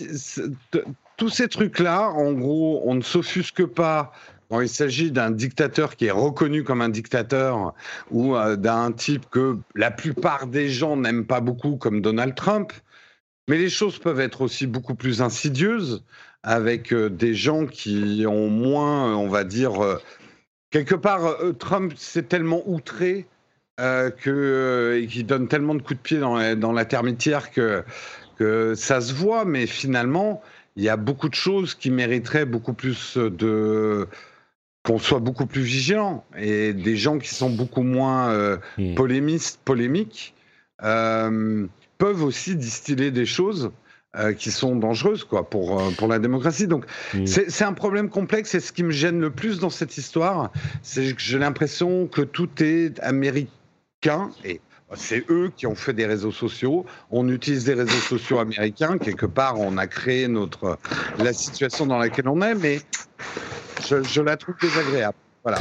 [1.18, 4.12] tous ces trucs-là, en gros, on ne s'offusque pas
[4.50, 7.74] quand il s'agit d'un dictateur qui est reconnu comme un dictateur
[8.12, 12.72] ou euh, d'un type que la plupart des gens n'aiment pas beaucoup comme Donald Trump.
[13.48, 16.04] Mais les choses peuvent être aussi beaucoup plus insidieuses
[16.44, 20.00] avec des gens qui ont moins, on va dire,
[20.74, 23.28] quelque part, euh, Trump s'est tellement outré
[23.80, 26.84] euh, que, euh, et qui donne tellement de coups de pied dans la, dans la
[26.84, 27.84] termitière que,
[28.38, 30.42] que ça se voit, mais finalement,
[30.76, 34.08] il y a beaucoup de choses qui mériteraient beaucoup plus de
[34.84, 38.96] qu'on soit beaucoup plus vigilant et des gens qui sont beaucoup moins hmm.
[38.96, 40.34] polémistes, polémiques
[40.80, 43.72] peuvent aussi distiller des choses
[44.16, 46.68] euh, qui sont dangereuses quoi pour euh, pour la démocratie.
[46.68, 47.26] Donc mm.
[47.26, 50.52] c'est un problème complexe et ce qui me gêne le plus dans cette histoire,
[50.84, 54.62] c'est que j'ai l'impression que tout est américain et
[54.96, 56.86] c'est eux qui ont fait des réseaux sociaux.
[57.10, 58.98] On utilise des réseaux sociaux américains.
[59.00, 60.78] Quelque part, on a créé notre
[61.18, 62.82] la situation dans laquelle on est, mais
[63.88, 65.18] je, la trouve désagréable.
[65.44, 65.58] Voilà.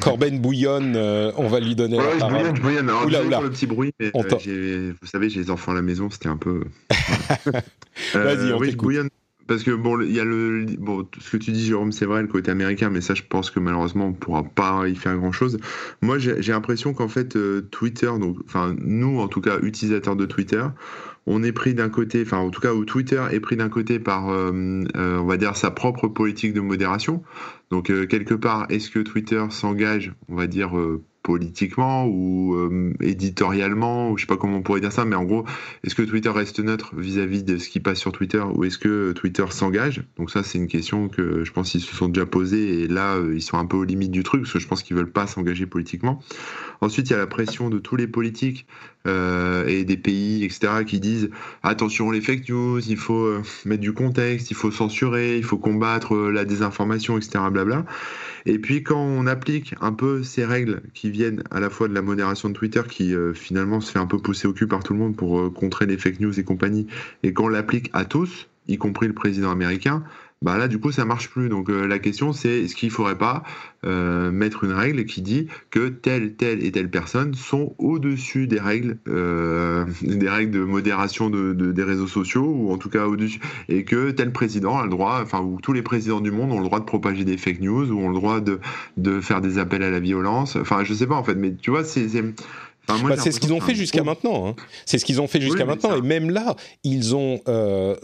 [0.00, 2.20] Corben bouillonne, euh, on va lui donner la parole.
[2.20, 2.88] Je bouillonne, je bouillonne.
[2.88, 6.28] Alors, le petit bruit, mais, euh, vous savez, j'ai les enfants à la maison, c'était
[6.28, 6.62] un peu.
[8.14, 9.08] Vas-y, on oui, je bouillonne
[9.50, 12.22] parce que bon, il y a le bon, ce que tu dis, Jérôme, c'est vrai
[12.22, 15.32] le côté américain, mais ça, je pense que malheureusement, on pourra pas y faire grand
[15.32, 15.58] chose.
[16.02, 20.24] Moi, j'ai l'impression qu'en fait, euh, Twitter, donc, enfin, nous, en tout cas, utilisateurs de
[20.24, 20.64] Twitter,
[21.26, 23.98] on est pris d'un côté, enfin, en tout cas, où Twitter est pris d'un côté
[23.98, 27.24] par, euh, euh, on va dire, sa propre politique de modération.
[27.70, 30.72] Donc, quelque part, est-ce que Twitter s'engage, on va dire,
[31.22, 35.24] politiquement ou euh, éditorialement, ou je sais pas comment on pourrait dire ça, mais en
[35.24, 35.44] gros,
[35.84, 39.12] est-ce que Twitter reste neutre vis-à-vis de ce qui passe sur Twitter ou est-ce que
[39.12, 40.02] Twitter s'engage?
[40.16, 43.16] Donc ça, c'est une question que je pense qu'ils se sont déjà posées et là,
[43.16, 45.12] euh, ils sont un peu aux limites du truc parce que je pense qu'ils veulent
[45.12, 46.20] pas s'engager politiquement.
[46.80, 48.66] Ensuite, il y a la pression de tous les politiques
[49.06, 51.30] euh, et des pays, etc., qui disent
[51.62, 56.16] attention les fake news, il faut mettre du contexte, il faut censurer, il faut combattre
[56.16, 57.84] la désinformation, etc., blabla.
[58.46, 61.94] Et puis quand on applique un peu ces règles qui viennent à la fois de
[61.94, 64.82] la modération de Twitter, qui euh, finalement se fait un peu pousser au cul par
[64.82, 66.86] tout le monde pour euh, contrer les fake news et compagnie,
[67.22, 70.04] et qu'on l'applique à tous, y compris le président américain,
[70.42, 71.50] bah là du coup ça marche plus.
[71.50, 73.42] Donc euh, la question c'est est-ce qu'il faudrait pas
[73.84, 78.58] euh, mettre une règle qui dit que telle telle et telle personne sont au-dessus des
[78.58, 83.40] règles euh, des règles de modération de, des réseaux sociaux ou en tout cas au-dessus
[83.68, 86.60] et que tel président a le droit enfin ou tous les présidents du monde ont
[86.60, 88.60] le droit de propager des fake news ou ont le droit de
[88.96, 90.56] de faire des appels à la violence.
[90.56, 92.08] Enfin je sais pas en fait mais tu vois c'est
[92.98, 94.48] bah, c'est ce qu'ils ont fait jusqu'à maintenant.
[94.48, 94.56] Hein.
[94.86, 95.96] C'est ce qu'ils ont fait jusqu'à maintenant.
[95.96, 97.96] Et même là, ils ont, euh,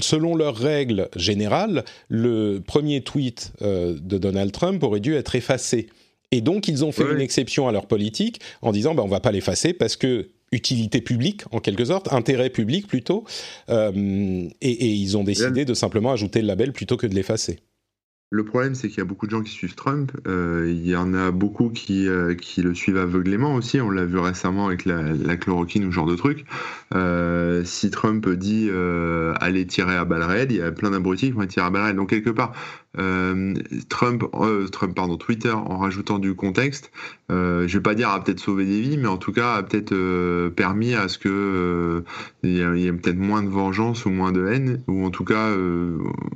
[0.00, 5.88] selon leurs règles générales, le premier tweet euh, de Donald Trump aurait dû être effacé.
[6.30, 9.20] Et donc, ils ont fait une exception à leur politique en disant, bah, on va
[9.20, 13.24] pas l'effacer parce que utilité publique, en quelque sorte, intérêt public plutôt.
[13.70, 17.60] Euh, et, et, ils ont décidé de simplement ajouter le label plutôt que de l'effacer.
[18.32, 20.10] Le problème, c'est qu'il y a beaucoup de gens qui suivent Trump.
[20.26, 23.78] Euh, il y en a beaucoup qui, euh, qui le suivent aveuglément aussi.
[23.78, 26.46] On l'a vu récemment avec la, la, chloroquine ou ce genre de truc.
[26.94, 28.70] Euh, si Trump dit
[29.38, 31.82] allez tirer à balles réelles, il y a plein d'abrutis qui vont tirer à balles
[31.82, 31.96] réelles.
[31.96, 32.54] Donc quelque part,
[32.98, 33.54] euh,
[33.88, 36.90] Trump, euh, Trump, pardon, Twitter, en rajoutant du contexte,
[37.30, 39.62] euh, je vais pas dire a peut-être sauvé des vies, mais en tout cas a
[39.62, 42.04] peut-être euh, permis à ce que
[42.42, 45.50] il y, ait peut-être moins de vengeance ou moins de haine, ou en tout cas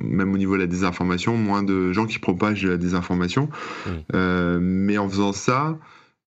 [0.01, 3.49] même au niveau de la désinformation, moins de gens qui propagent la désinformation.
[3.85, 4.57] Mmh.
[4.59, 5.77] mais en faisant ça,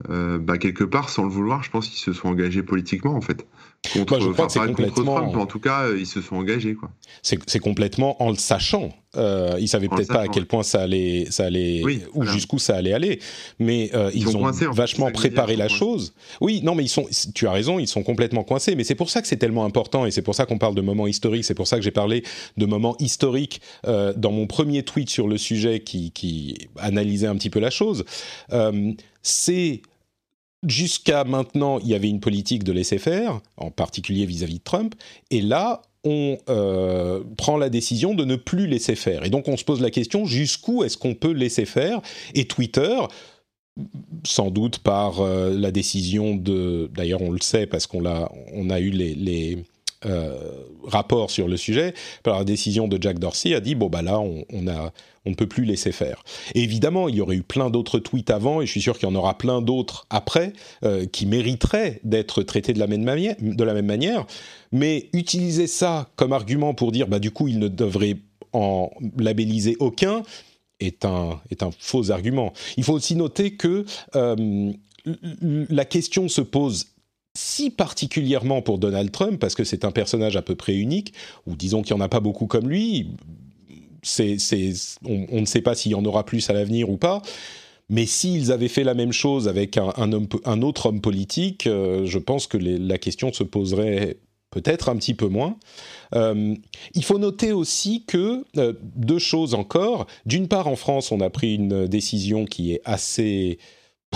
[0.08, 3.46] bah, quelque part, sans le vouloir, je pense qu'ils se sont engagés politiquement en fait.
[3.92, 5.16] Contre, je crois que c'est complètement.
[5.16, 6.74] Trump, en tout cas, ils se sont engagés.
[6.74, 6.90] Quoi.
[7.22, 8.90] C'est, complètement en le sachant.
[9.16, 11.82] Euh, ils savaient peut-être pas à quel point ça allait, ça allait,
[12.14, 13.20] ou jusqu'où ça allait aller,
[13.60, 16.14] mais euh, ils, ont vachement préparé la chose.
[16.40, 17.06] Oui, non, mais ils sont.
[17.34, 18.74] Tu as raison, ils sont complètement coincés.
[18.74, 20.82] Mais c'est pour ça que c'est tellement important et c'est pour ça qu'on parle de
[20.82, 21.44] moments historiques.
[21.44, 22.24] C'est pour ça que j'ai parlé
[22.56, 27.36] de moments historiques euh, dans mon premier tweet sur le sujet qui, qui analysait un
[27.36, 28.04] petit peu la chose.
[28.52, 29.82] Euh, c'est
[30.66, 34.94] jusqu'à maintenant, il y avait une politique de laisser faire, en particulier vis-à-vis de Trump,
[35.31, 39.24] et là, on euh, prend la décision de ne plus laisser faire.
[39.24, 42.00] Et donc on se pose la question, jusqu'où est-ce qu'on peut laisser faire
[42.35, 42.98] Et Twitter,
[44.24, 46.90] sans doute par euh, la décision de...
[46.94, 49.64] D'ailleurs on le sait parce qu'on a, eu les...
[50.84, 54.20] rapports sur le sujet, par la décision de Jack Dorsey, a dit bon bah là
[54.20, 54.92] on a
[55.26, 56.22] on ne peut plus laisser faire.
[56.54, 59.12] évidemment, il y aurait eu plein d'autres tweets avant, et je suis sûr qu'il y
[59.12, 60.52] en aura plein d'autres après,
[60.84, 64.26] euh, qui mériteraient d'être traités de la, même manière, de la même manière.
[64.72, 68.16] Mais utiliser ça comme argument pour dire, bah, du coup, il ne devrait
[68.52, 70.22] en labelliser aucun,
[70.80, 72.52] est un, est un faux argument.
[72.76, 73.84] Il faut aussi noter que
[74.16, 74.72] euh,
[75.42, 76.86] la question se pose
[77.36, 81.14] si particulièrement pour Donald Trump, parce que c'est un personnage à peu près unique,
[81.46, 83.08] ou disons qu'il n'y en a pas beaucoup comme lui,
[85.06, 87.22] on, ne sait pas s'il y en aura plus à l'avenir ou pas.
[87.90, 92.46] Mais s'ils avaient fait la même chose avec un, autre homme politique, euh, je pense
[92.46, 94.18] que la question se poserait
[94.50, 95.58] peut-être un petit peu moins.
[96.14, 96.54] Euh,
[96.94, 100.06] il faut noter aussi que euh, deux choses encore.
[100.24, 103.58] D'une part, en France, on a pris une décision qui est assez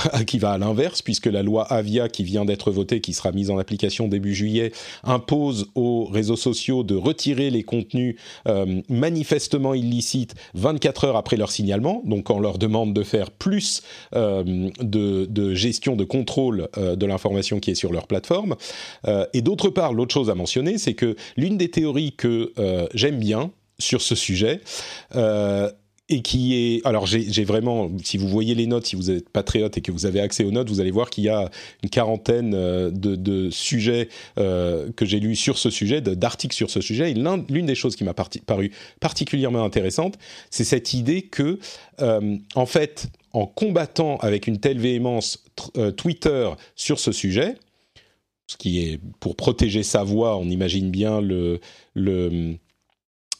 [0.26, 3.50] qui va à l'inverse, puisque la loi Avia qui vient d'être votée, qui sera mise
[3.50, 4.72] en application début juillet,
[5.04, 11.50] impose aux réseaux sociaux de retirer les contenus euh, manifestement illicites 24 heures après leur
[11.50, 13.82] signalement, donc on leur demande de faire plus
[14.14, 18.56] euh, de, gestion, de contrôle euh, de l'information qui est sur leur plateforme.
[19.32, 22.52] et d'autre part, l'autre chose à mentionner, c'est que l'une des théories que
[22.94, 24.60] j'aime bien sur ce sujet,
[26.08, 29.76] et qui est alors j'ai vraiment si vous voyez les notes si vous êtes patriote
[29.76, 31.50] et que vous avez accès aux notes vous allez voir qu'il y a
[31.82, 37.10] une quarantaine de, de sujets que j'ai lus sur ce sujet d'articles sur ce sujet.
[37.10, 40.18] Et l'une des choses qui m'a paru particulièrement intéressante
[40.50, 41.58] c'est cette idée que
[42.00, 45.44] en fait en combattant avec une telle véhémence
[45.96, 47.56] Twitter sur ce sujet
[48.46, 51.60] ce qui est pour protéger sa voix, on imagine bien le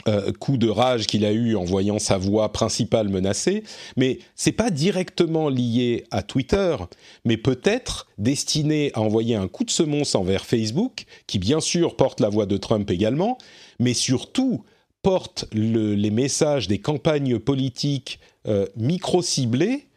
[0.08, 3.62] euh, coup de rage qu'il a eu en voyant sa voix principale menacée,
[3.96, 6.76] mais c'est pas directement lié à Twitter,
[7.24, 12.20] mais peut-être destiné à envoyer un coup de semonce envers Facebook, qui bien sûr porte
[12.20, 13.36] la voix de Trump également,
[13.78, 14.64] mais surtout
[15.02, 19.87] porte les messages des campagnes politiques euh, micro-ciblées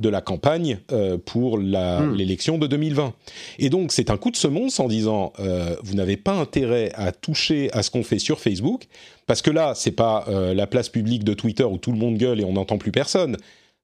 [0.00, 2.14] de la campagne euh, pour hmm.
[2.14, 3.14] l'élection de 2020.
[3.58, 7.12] Et donc c'est un coup de semonce en disant euh, vous n'avez pas intérêt à
[7.12, 8.86] toucher à ce qu'on fait sur Facebook
[9.26, 12.18] parce que là c'est pas euh, la place publique de Twitter où tout le monde
[12.18, 13.36] gueule et on n'entend plus personne.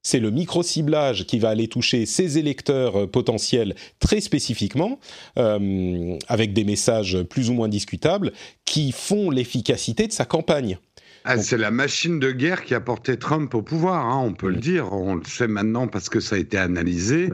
[0.03, 4.97] C'est le micro-ciblage qui va aller toucher ses électeurs potentiels très spécifiquement,
[5.35, 8.33] avec des messages plus ou moins discutables,
[8.65, 10.79] qui font l'efficacité de sa campagne.
[11.23, 14.49] Ah, c'est la machine de guerre qui a porté Trump au pouvoir, hein, on peut
[14.49, 14.91] le dire.
[14.93, 17.29] On le sait maintenant parce que ça a été analysé.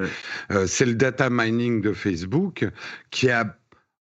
[0.51, 2.67] Euh, c'est le data mining de Facebook
[3.11, 3.57] qui a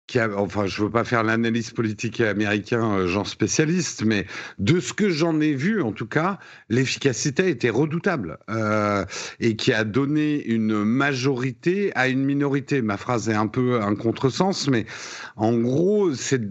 [0.08, 4.26] qui a, enfin, je veux pas faire l'analyse politique américain, euh, genre spécialiste, mais
[4.60, 9.06] de ce que j'en ai vu, en tout cas, l'efficacité était redoutable euh,
[9.40, 12.82] et qui a donné une majorité à une minorité.
[12.82, 14.86] Ma phrase est un peu un contresens, mais
[15.38, 16.42] en gros, c'est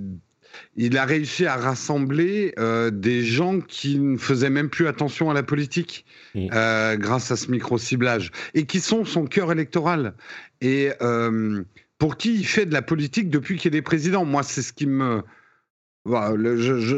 [0.77, 5.35] il a réussi à rassembler euh, des gens qui ne faisaient même plus attention à
[5.35, 6.05] la politique
[6.37, 10.14] euh, grâce à ce micro-ciblage et qui sont son cœur électoral.
[10.61, 11.62] Et euh,
[11.98, 14.25] pour qui il fait de la politique depuis qu'il est président.
[14.25, 15.22] Moi, c'est ce qui me.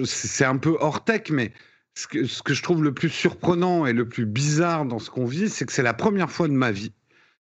[0.06, 1.52] c'est un peu hors tech, mais
[1.94, 5.10] ce que, ce que je trouve le plus surprenant et le plus bizarre dans ce
[5.10, 6.92] qu'on vit, c'est que c'est la première fois de ma vie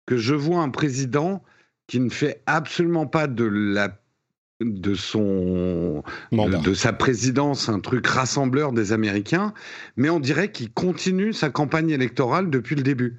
[0.07, 1.43] que je vois un président
[1.87, 3.97] qui ne fait absolument pas de la
[4.59, 9.53] de son de, sa présidence un truc rassembleur des Américains,
[9.97, 13.17] mais on dirait qu'il continue sa campagne électorale depuis le début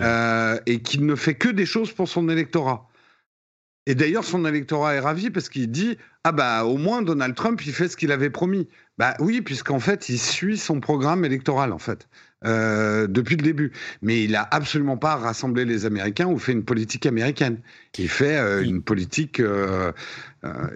[0.00, 2.88] euh, et qu'il ne fait que des choses pour son électorat.
[3.86, 7.64] Et d'ailleurs, son électorat est ravi parce qu'il dit ah bah au moins Donald Trump
[7.64, 8.68] il fait ce qu'il avait promis.
[8.98, 12.06] Bah oui, puisqu'en fait il suit son programme électoral en fait.
[12.44, 13.72] Euh, depuis le début.
[14.00, 17.58] Mais il a absolument pas rassemblé les Américains ou fait une politique américaine.
[17.98, 19.40] Il fait euh, une politique.
[19.40, 19.90] Euh,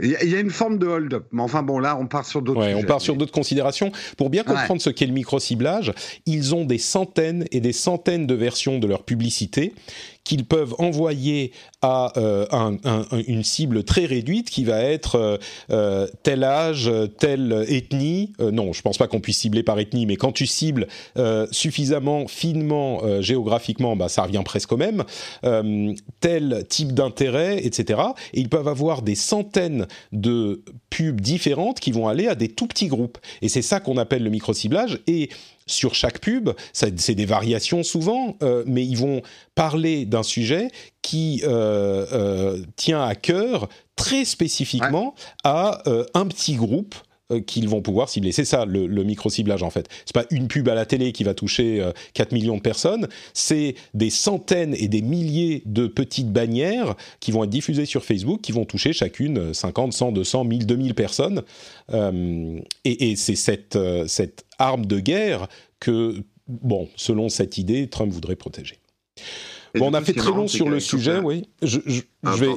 [0.02, 1.26] il y a une forme de hold-up.
[1.32, 2.60] Mais enfin bon, là, on part sur d'autres.
[2.74, 3.92] on part sur d'autres considérations.
[4.16, 5.92] Pour bien comprendre ce qu'est le micro-ciblage,
[6.26, 9.74] ils ont des centaines et des centaines de versions de leur publicité
[10.24, 12.12] qu'ils peuvent envoyer à
[13.26, 15.38] une cible très réduite qui va être
[16.22, 18.32] tel âge, telle ethnie.
[18.38, 20.86] non, je pense pas qu'on puisse cibler par ethnie, mais quand tu cibles
[21.50, 25.04] suffisamment finement euh, géographiquement, bah, ça revient presque au même,
[25.44, 28.00] euh, tel type d'intérêt, etc.
[28.32, 29.51] Et ils peuvent avoir des centaines
[30.12, 33.18] de pubs différentes qui vont aller à des tout petits groupes.
[33.40, 35.00] Et c'est ça qu'on appelle le micro-ciblage.
[35.06, 35.30] Et
[35.66, 39.22] sur chaque pub, c'est des variations souvent, euh, mais ils vont
[39.54, 40.68] parler d'un sujet
[41.02, 41.42] qui
[42.76, 45.82] tient à cœur très spécifiquement à
[46.14, 47.11] un petit groupe euh,
[47.46, 48.32] qu'ils vont pouvoir cibler.
[48.32, 49.88] C'est ça le, micro-ciblage en fait.
[50.04, 53.08] C'est pas une pub à la télé qui va toucher 4 euh, millions de personnes,
[53.32, 58.40] c'est des centaines et des milliers de petites bannières qui vont être diffusées sur Facebook,
[58.40, 61.42] qui vont toucher chacune 50, 100, 200, 1000, 2000 personnes.
[61.92, 65.48] Euh, et, c'est cette, cette arme de guerre
[65.80, 68.78] que, bon, selon cette idée, Trump voudrait protéger.
[69.74, 71.48] Bon, on a fait très long sur le sujet, oui.
[71.62, 71.78] Je,
[72.24, 72.48] ah, vais,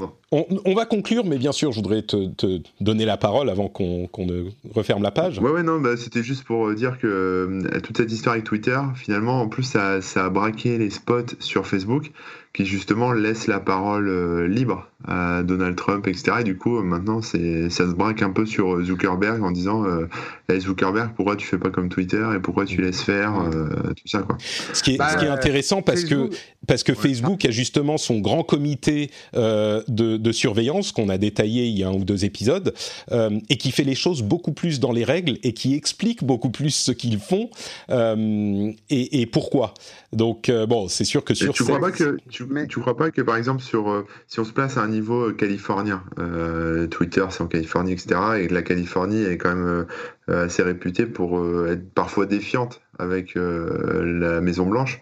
[0.65, 4.43] on, va conclure, mais bien sûr, je voudrais te, donner la parole avant qu'on ne
[4.73, 5.39] referme la page.
[5.39, 8.79] Ouais, ouais, non, bah, c'était juste pour dire que euh, toute cette histoire avec Twitter,
[8.95, 12.11] finalement, en plus, ça, ça, a braqué les spots sur Facebook
[12.55, 16.37] qui justement laisse la parole euh, libre à Donald Trump, etc.
[16.39, 20.07] Et du coup, maintenant, ça se braque un peu sur Zuckerberg en disant euh,
[20.49, 24.07] hey Zuckerberg, pourquoi tu fais pas comme Twitter et pourquoi tu laisses faire euh, tout
[24.07, 24.37] ça, quoi?
[24.39, 26.29] Ce qui est, ce qui est bah, intéressant parce que,
[26.65, 29.83] parce que Facebook a justement son grand comité de,
[30.17, 32.73] de, surveillance qu'on a détaillé il y a un ou deux épisodes
[33.11, 36.71] et qui fait les choses beaucoup plus dans les règles et qui explique beaucoup plus
[36.71, 37.49] ce qu'ils font
[37.89, 39.73] et, et, pourquoi.
[40.13, 41.53] Donc, bon, c'est sûr que sur.
[41.53, 42.17] tu crois pas que.
[42.29, 44.87] Tu tu, crois pas que par exemple sur euh, si on se place à un
[44.87, 48.19] niveau euh, californien, euh, Twitter c'est en Californie etc.
[48.39, 49.85] et la Californie est quand même
[50.27, 55.01] assez réputée pour être parfois défiante avec la Maison Blanche.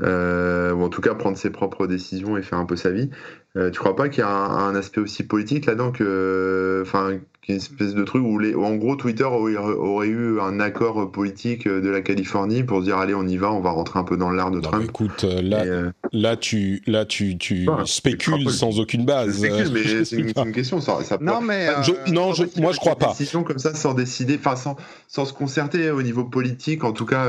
[0.00, 3.10] euh, ou en tout cas prendre ses propres décisions et faire un peu sa vie.
[3.54, 7.18] Euh, tu crois pas qu'il y a un, aspect aussi politique là-dedans que, enfin,
[7.48, 11.90] une espèce de truc où, les, en gros Twitter aurait, eu un accord politique de
[11.90, 14.30] la Californie pour se dire allez on y va, on va rentrer un peu dans
[14.30, 14.84] l'art de Trump.
[14.84, 19.42] écoute, euh, là, euh, là tu, là tu, tu spécules sans aucune base.
[19.42, 20.80] Je spécule, mais c'est une, question.
[20.80, 21.66] Ça, non mais
[22.10, 23.08] non, je, moi je crois pas.
[23.08, 24.76] Décision comme ça sans décider, enfin sans,
[25.08, 27.28] sans se concerter au niveau politique, en tout cas.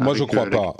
[0.00, 0.74] moi je crois pas.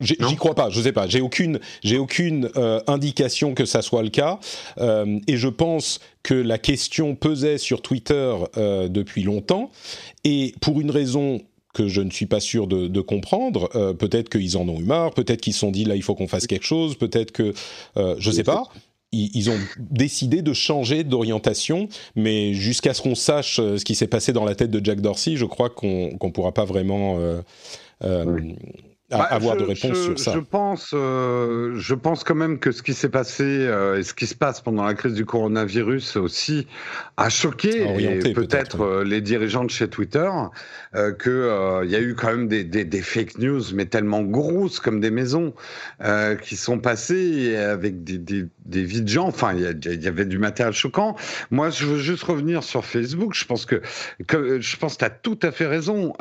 [0.00, 1.06] J'y crois pas, je sais pas.
[1.06, 4.38] J'ai aucune, j'ai aucune euh, indication que ça soit le cas,
[4.78, 9.70] euh, et je pense que la question pesait sur Twitter euh, depuis longtemps,
[10.24, 11.40] et pour une raison
[11.72, 13.70] que je ne suis pas sûr de, de comprendre.
[13.74, 16.14] Euh, peut-être qu'ils en ont eu marre, peut-être qu'ils se sont dit là il faut
[16.14, 17.52] qu'on fasse quelque chose, peut-être que
[17.96, 18.64] euh, je sais pas.
[19.12, 24.08] Ils, ils, ont décidé de changer d'orientation, mais jusqu'à ce qu'on sache ce qui s'est
[24.08, 27.18] passé dans la tête de Jack Dorsey, je crois qu'on qu'on pourra pas vraiment
[29.08, 30.32] bah, avoir de réponse sur ça.
[30.34, 34.12] Je pense, euh, je pense quand même que ce qui s'est passé euh, et ce
[34.12, 36.66] qui se passe pendant la crise du coronavirus aussi
[37.16, 37.84] a choqué
[38.34, 40.28] peut-être euh, les dirigeants de chez Twitter
[41.18, 44.80] que il y a eu quand même des, des, des, fake news mais tellement grosses
[44.80, 45.52] comme des maisons
[46.42, 49.26] qui sont passées avec des, des, des vies de gens.
[49.26, 51.14] Enfin, il y, y, avait du matériel choquant.
[51.50, 53.34] Moi, je veux juste revenir sur Facebook.
[53.34, 53.82] Je pense que,
[54.26, 56.14] que je pense que tu as tout à fait raison.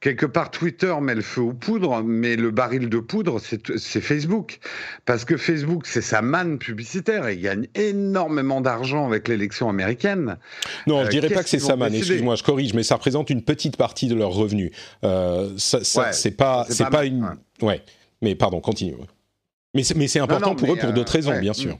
[0.00, 4.58] quelque part, Twitter met le feu aux poudres mais le baril de poudre, c'est Facebook.
[5.04, 10.38] Parce que Facebook, c'est sa manne publicitaire et il gagne énormément d'argent avec l'élection américaine.
[10.86, 12.96] Non, je ne euh, dirais pas que c'est sa manne, excuse-moi, je corrige, mais ça
[12.96, 14.70] représente une petite partie de leurs revenus.
[15.04, 17.36] Euh, ça, ça c'est pas, c'est pas, une.
[17.60, 17.82] Ouais.
[18.20, 18.94] mais pardon, continue.
[19.74, 21.78] Mais c'est important pour eux pour d'autres euh, raisons, bien sûr.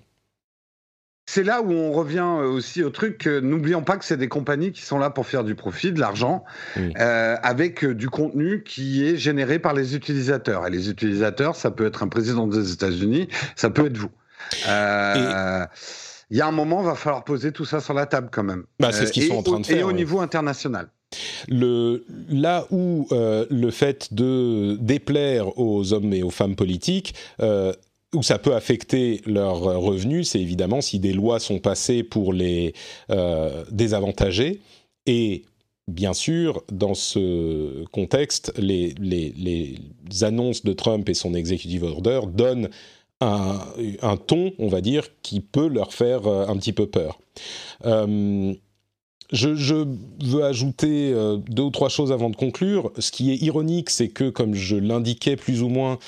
[1.27, 3.27] C'est là où on revient euh, aussi au truc.
[3.27, 6.45] N'oublions pas que c'est des compagnies qui sont là pour faire du profit, de l'argent,
[6.77, 10.67] euh, avec euh, du contenu qui est généré par les utilisateurs.
[10.67, 14.11] Et les utilisateurs, ça peut être un président des États-Unis, ça peut être vous.
[14.67, 18.43] Il y a un moment, il va falloir poser tout ça sur la table quand
[18.43, 18.65] même.
[18.81, 19.79] Bah, c'est ce qu'ils sont en train de faire.
[19.79, 20.89] Et au niveau international.
[21.47, 27.15] Le, là où le fait de déplaire aux hommes et aux femmes politiques
[28.15, 32.33] où ça peut affecter leurs euh, revenus, c'est évidemment si des lois sont passées pour
[32.33, 32.75] les
[33.11, 34.61] euh, désavantager.
[35.07, 35.45] Et
[35.89, 38.95] bien sûr, dans ce contexte, les,
[40.21, 42.69] annonces de Trump et son executive order donnent
[43.21, 47.19] un, ton, on va dire, qui peut leur faire euh, un petit peu peur.
[47.87, 48.53] Euh,
[49.33, 49.87] je,
[50.25, 51.15] veux ajouter
[51.49, 52.93] deux ou trois choses avant de conclure.
[52.99, 55.99] Ce qui est ironique, c'est que, comme je l'indiquais plus ou moins,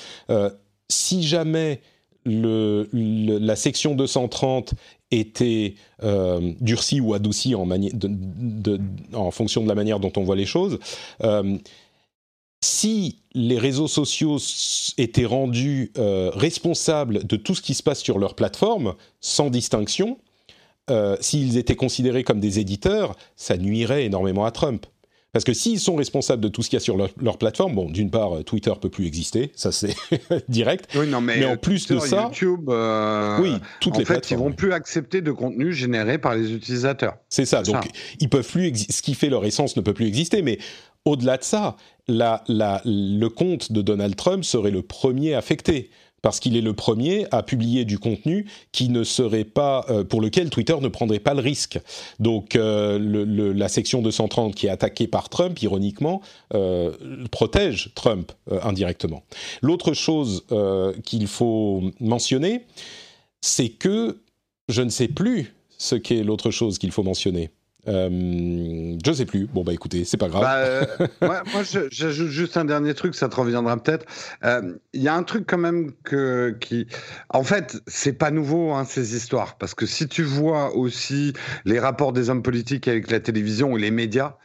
[0.89, 1.81] si jamais
[2.25, 4.73] la section 230
[5.11, 10.79] était euh, durcie ou adoucie en, fonction de la manière dont on voit les choses,
[11.23, 11.57] euh,
[12.61, 14.37] si les réseaux sociaux
[14.97, 20.17] étaient rendus euh, responsables de tout ce qui se passe sur leur plateforme, sans distinction,
[21.19, 24.85] s'ils étaient considérés comme des éditeurs, ça nuirait énormément à Trump.
[25.35, 27.89] Parce que s'ils sont responsables de tout ce qu'il y a sur leur, plateforme, bon,
[27.89, 29.93] d'une part, Twitter peut plus exister, ça c'est
[30.47, 30.89] direct.
[30.95, 34.37] Oui, non, mais, en plus de ça, YouTube, euh, oui, toutes en les fait, ils
[34.37, 37.17] vont plus accepter de contenu généré par les utilisateurs.
[37.27, 37.63] C'est ça.
[37.63, 37.83] Donc,
[38.21, 38.71] ils peuvent plus.
[38.89, 40.57] Ce qui fait leur essence ne peut plus exister, mais
[41.03, 41.75] au-delà de ça,
[42.07, 45.89] la, la, le compte de Donald Trump serait le premier affecté
[46.25, 50.21] parce qu'il est le premier à publier du contenu qui ne serait pas euh, pour
[50.21, 51.79] lequel Twitter ne prendrait pas le risque.
[52.17, 56.23] Donc euh, la section 230 qui est attaquée par Trump, ironiquement,
[56.55, 56.91] euh,
[57.29, 58.31] protège Trump
[58.63, 59.21] indirectement.
[59.61, 60.45] L'autre chose
[61.03, 62.65] qu'il faut mentionner,
[63.41, 64.17] c'est que
[64.67, 67.51] je ne sais plus ce qu'est l'autre chose qu'il faut mentionner.
[67.87, 69.47] Euh, je sais plus.
[69.47, 70.41] Bon bah écoutez, c'est pas grave.
[70.41, 70.85] Bah, euh,
[71.21, 71.43] moi,
[71.91, 74.05] j'ajoute juste un dernier truc, ça te reviendra peut-être.
[74.43, 76.87] Il euh, y a un truc quand même que qui,
[77.29, 81.33] en fait, c'est pas nouveau hein, ces histoires, parce que si tu vois aussi
[81.65, 84.35] les rapports des hommes politiques avec la télévision ou les médias,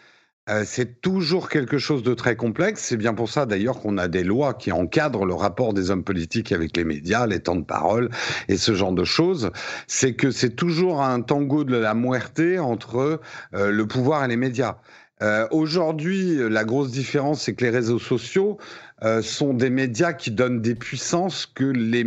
[0.49, 2.82] euh, c'est toujours quelque chose de très complexe.
[2.82, 6.03] C'est bien pour ça d'ailleurs qu'on a des lois qui encadrent le rapport des hommes
[6.03, 8.11] politiques avec les médias, les temps de parole
[8.49, 9.51] et ce genre de choses.
[9.86, 13.20] C'est que c'est toujours un tango de la muerte entre
[13.55, 14.78] euh, le pouvoir et les médias.
[15.22, 18.59] Euh, aujourd'hui, la grosse différence, c'est que les réseaux sociaux
[19.03, 22.05] euh, sont des médias qui donnent des puissances que les,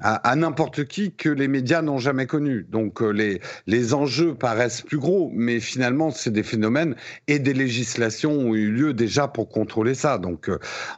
[0.00, 2.66] à, n'importe qui que les médias n'ont jamais connues.
[2.70, 6.96] Donc euh, les, les enjeux paraissent plus gros, mais finalement, c'est des phénomènes
[7.26, 10.18] et des législations ont eu lieu déjà pour contrôler ça.
[10.18, 10.50] Donc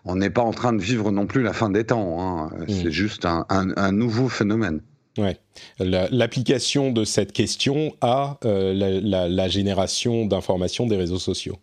[0.05, 2.21] on n'est pas en train de vivre non plus la fin des temps.
[2.21, 2.51] Hein.
[2.61, 2.65] Mmh.
[2.69, 4.81] C'est juste un, un, un nouveau phénomène.
[5.19, 5.37] Ouais.
[5.79, 11.59] L'application de cette question à euh, la, la, génération d'informations des réseaux sociaux.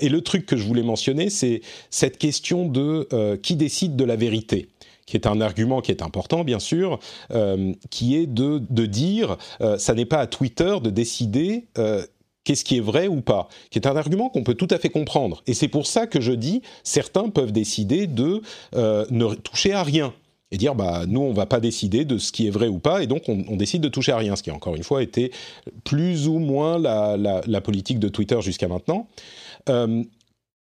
[0.00, 4.04] Et le truc que je voulais mentionner, c'est cette question de euh, qui décide de
[4.04, 4.68] la vérité
[5.06, 7.00] qui est un argument qui est important, bien sûr,
[7.90, 9.38] qui est de, de dire,
[9.76, 11.66] ça n'est pas à Twitter de décider
[12.44, 14.88] qu'est-ce qui est vrai ou pas, qui est un argument qu'on peut tout à fait
[14.88, 15.42] comprendre.
[15.46, 18.42] Et c'est pour ça que je dis, certains peuvent décider de
[18.74, 20.12] euh, ne toucher à rien
[20.52, 23.02] et dire bah nous on va pas décider de ce qui est vrai ou pas
[23.02, 25.32] et donc on, décide de toucher à rien ce qui encore une fois été
[25.84, 29.06] plus ou moins la, politique de Twitter jusqu'à maintenant
[29.68, 30.02] euh,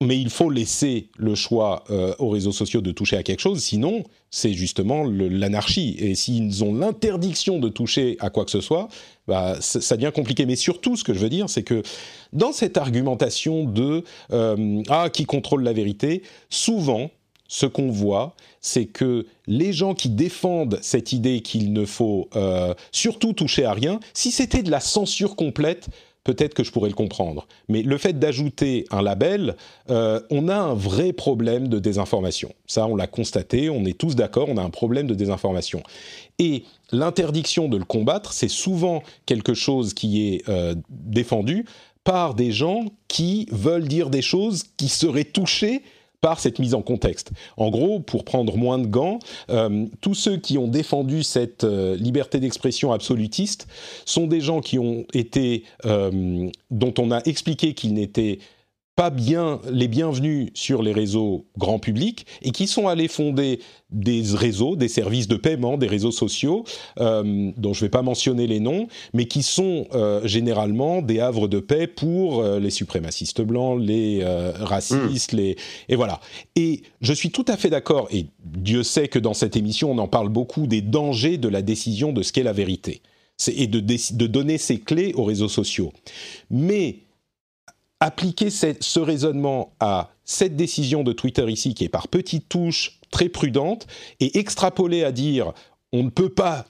[0.01, 3.61] mais il faut laisser le choix euh, aux réseaux sociaux de toucher à quelque chose,
[3.61, 5.97] sinon c'est justement l'anarchie.
[5.99, 8.87] Et s'ils ont l'interdiction de toucher à quoi que ce soit,
[9.27, 10.45] bah, ça devient compliqué.
[10.45, 11.83] Mais surtout, ce que je veux dire, c'est que
[12.31, 17.11] dans cette argumentation de euh, ah qui contrôle la vérité, souvent
[17.49, 22.73] ce qu'on voit, c'est que les gens qui défendent cette idée qu'il ne faut euh,
[22.91, 25.89] surtout toucher à rien, si c'était de la censure complète,
[26.23, 27.47] peut-être que je pourrais le comprendre.
[27.67, 29.55] Mais le fait d'ajouter un label,
[29.89, 32.53] euh, on a un vrai problème de désinformation.
[32.67, 35.81] Ça, on l'a constaté, on est tous d'accord, on a un problème de désinformation.
[36.37, 41.65] Et l'interdiction de le combattre, c'est souvent quelque chose qui est euh, défendu
[42.03, 45.81] par des gens qui veulent dire des choses qui seraient touchées
[46.21, 47.31] par cette mise en contexte.
[47.57, 51.95] En gros, pour prendre moins de gants, euh, tous ceux qui ont défendu cette euh,
[51.95, 53.67] liberté d'expression absolutiste
[54.05, 58.39] sont des gens qui ont été, euh, dont on a expliqué qu'ils n'étaient
[58.99, 64.21] pas bien les bienvenus sur les réseaux grand public et qui sont allés fonder des
[64.33, 66.65] réseaux, des services de paiement, des réseaux sociaux,
[66.99, 71.21] euh, dont je ne vais pas mentionner les noms, mais qui sont euh, généralement des
[71.21, 74.21] havres de paix pour euh, les suprémacistes blancs, les
[74.59, 75.55] racistes, les
[75.87, 76.19] et voilà.
[76.57, 78.09] Et je suis tout à fait d'accord.
[78.11, 81.61] Et Dieu sait que dans cette émission, on en parle beaucoup des dangers de la
[81.61, 83.01] décision de ce qu'est la vérité,
[83.47, 85.93] et de, de donner ces clés aux réseaux sociaux.
[86.51, 86.97] Mais
[87.99, 93.29] appliquer ce raisonnement à cette décision de Twitter ici, qui est par petites touches très
[93.29, 93.87] prudente,
[94.19, 95.53] et extrapoler à dire
[95.91, 96.65] on ne peut pas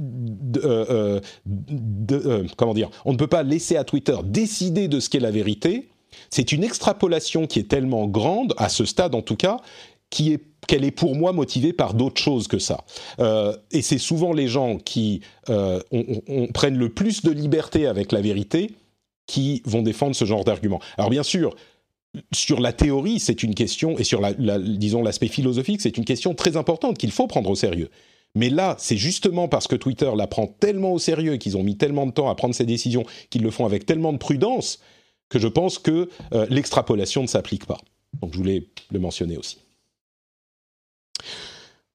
[0.00, 1.20] euh, euh,
[2.12, 5.30] euh, comment dire, on ne peut pas laisser à Twitter décider de ce qu'est la
[5.30, 5.88] vérité.
[6.30, 9.58] C'est une extrapolation qui est tellement grande, à ce stade en tout cas,
[10.10, 12.84] qu'elle est pour moi motivée par d'autres choses que ça.
[13.70, 18.74] et c'est souvent les gens qui prennent le plus de liberté avec la vérité
[19.30, 20.80] qui vont défendre ce genre d'argument.
[20.98, 21.54] Alors bien sûr,
[22.32, 26.56] sur la théorie, c'est une question, et sur disons l'aspect philosophique, c'est une question très
[26.56, 27.90] importante qu'il faut prendre au sérieux.
[28.34, 31.76] Mais là, c'est justement parce que Twitter la prend tellement au sérieux qu'ils ont mis
[31.76, 34.80] tellement de temps à prendre ces décisions, qu'ils le font avec tellement de prudence,
[35.28, 37.78] que je pense que euh, l'extrapolation ne s'applique pas.
[38.20, 39.58] Donc je voulais le mentionner aussi.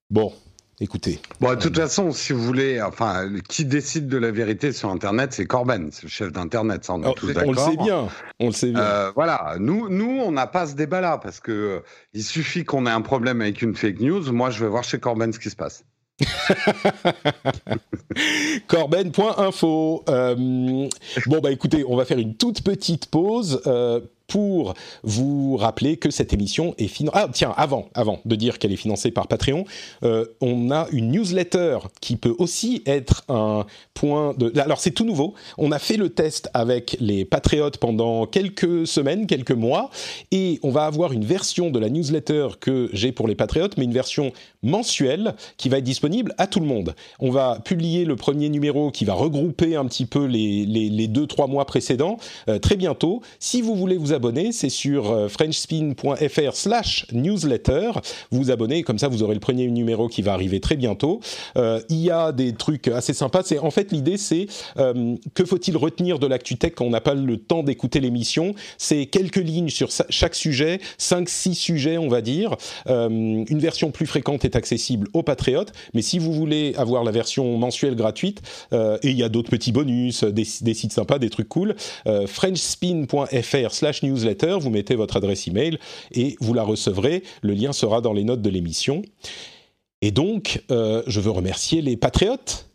[0.10, 0.32] Bon,
[0.80, 1.20] écoutez.
[1.40, 5.34] Bon, de toute façon, si vous voulez, enfin, qui décide de la vérité sur Internet,
[5.34, 7.50] c'est Corben, c'est le chef d'Internet, ça on est oh, tous d'accord.
[7.50, 8.08] On le sait bien,
[8.40, 8.82] on le sait bien.
[8.82, 11.80] Euh, voilà, nous, nous, on n'a pas ce débat-là parce que euh,
[12.14, 14.32] il suffit qu'on ait un problème avec une fake news.
[14.32, 15.84] Moi, je vais voir chez Corben ce qui se passe.
[18.68, 20.04] Corben.info.
[20.08, 23.62] Euh, bon, bah écoutez, on va faire une toute petite pause.
[23.68, 24.74] Euh, pour
[25.04, 27.18] vous rappeler que cette émission est financée.
[27.18, 29.66] Ah tiens, avant, avant de dire qu'elle est financée par Patreon,
[30.04, 34.52] euh, on a une newsletter qui peut aussi être un point de.
[34.60, 35.34] Alors c'est tout nouveau.
[35.58, 39.90] On a fait le test avec les patriotes pendant quelques semaines, quelques mois,
[40.32, 43.86] et on va avoir une version de la newsletter que j'ai pour les patriotes, mais
[43.86, 44.32] une version
[44.64, 46.96] mensuelle qui va être disponible à tout le monde.
[47.20, 51.28] On va publier le premier numéro qui va regrouper un petit peu les, les, deux
[51.28, 52.18] trois mois précédents
[52.50, 53.22] euh, très bientôt.
[53.40, 57.92] Si vous voulez vous abonner, c'est sur euh, frenchspin.fr slash newsletter.
[58.32, 61.20] Vous vous abonnez, comme ça vous aurez le premier numéro qui va arriver très bientôt.
[61.58, 63.44] Euh, il y a des trucs assez sympas.
[63.44, 64.48] C'est En fait, l'idée, c'est
[64.78, 68.56] euh, que faut-il retenir de l'ActuTech quand on n'a pas le temps d'écouter l'émission?
[68.78, 72.56] C'est quelques lignes sur chaque sujet, 5-6 sujets, on va dire.
[72.88, 77.58] une version plus fréquente est accessible aux patriotes, mais si vous voulez avoir la version
[77.58, 78.42] mensuelle gratuite,
[78.72, 81.76] et il y a d'autres petits bonus, des, des, sites sympas, des trucs cool,
[82.26, 85.80] frenchspin.fr slash newsletter, vous mettez votre adresse email
[86.12, 87.24] et vous la recevrez.
[87.42, 89.02] Le lien sera dans les notes de l'émission.
[90.02, 92.70] Et donc, euh, je veux remercier les patriotes.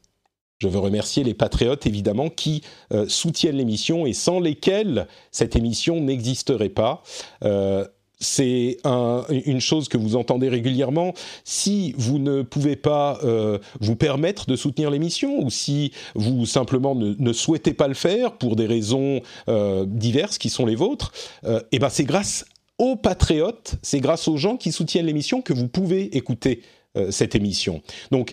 [0.58, 2.62] Je veux remercier les patriotes, évidemment, qui
[2.92, 7.02] euh, soutiennent l'émission et sans lesquels cette émission n'existerait pas.
[7.44, 7.86] Euh,
[8.20, 11.14] c'est une chose que vous entendez régulièrement.
[11.44, 16.94] Si vous ne pouvez pas euh, vous permettre de soutenir l'émission, ou si vous simplement
[16.94, 21.12] ne, souhaitez pas le faire pour des raisons euh, diverses qui sont les vôtres,
[21.44, 22.44] euh, eh ben c'est grâce
[22.78, 26.62] aux patriotes, c'est grâce aux gens qui soutiennent l'émission que vous pouvez écouter
[27.10, 27.82] cette émission.
[28.10, 28.32] Donc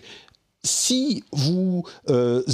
[0.64, 1.84] si vous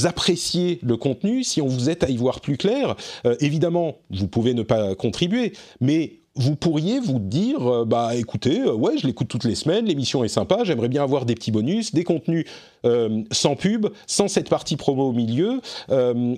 [0.04, 2.96] appréciez le contenu, si on vous aide à y voir plus clair,
[3.40, 8.72] évidemment, vous pouvez ne pas contribuer, mais vous pourriez vous dire, euh, bah écoutez, euh,
[8.72, 11.94] ouais, je l'écoute toutes les semaines, l'émission est sympa, j'aimerais bien avoir des petits bonus,
[11.94, 12.44] des contenus
[12.84, 15.60] euh, sans pub, sans cette partie promo au milieu,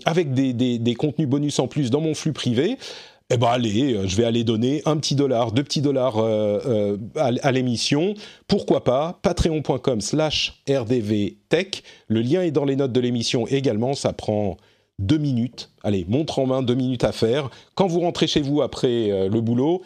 [0.05, 2.77] avec des, des, contenus bonus en plus dans mon flux privé.
[3.31, 6.19] Eh ben allez, je vais aller donner un petit dollar, deux petits dollars
[7.17, 8.15] à, l'émission.
[8.47, 9.19] Pourquoi pas?
[9.23, 11.83] Patreon.com slash rdvtech.
[12.07, 13.95] Le lien est dans les notes de l'émission également.
[13.95, 14.59] Ça prend
[14.99, 15.71] deux minutes.
[15.83, 17.51] Allez, montre en main, deux minutes à faire.
[17.75, 19.83] Quand vous rentrez chez vous après euh, le boulot,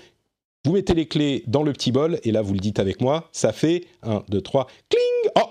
[0.65, 3.29] vous mettez les clés dans le petit bol et là vous le dites avec moi.
[3.33, 5.51] Ça fait 1, 2, 3, cling Oh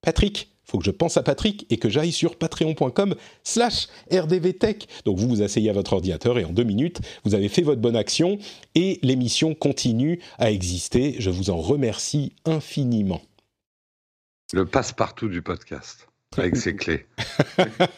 [0.00, 4.88] Patrick faut que je pense à Patrick et que j'aille sur patreon.com slash rdvtech.
[5.04, 7.80] Donc vous vous asseyez à votre ordinateur et en deux minutes, vous avez fait votre
[7.80, 8.38] bonne action
[8.74, 11.14] et l'émission continue à exister.
[11.18, 13.22] Je vous en remercie infiniment.
[14.52, 17.06] Le passe-partout du podcast avec ses clés.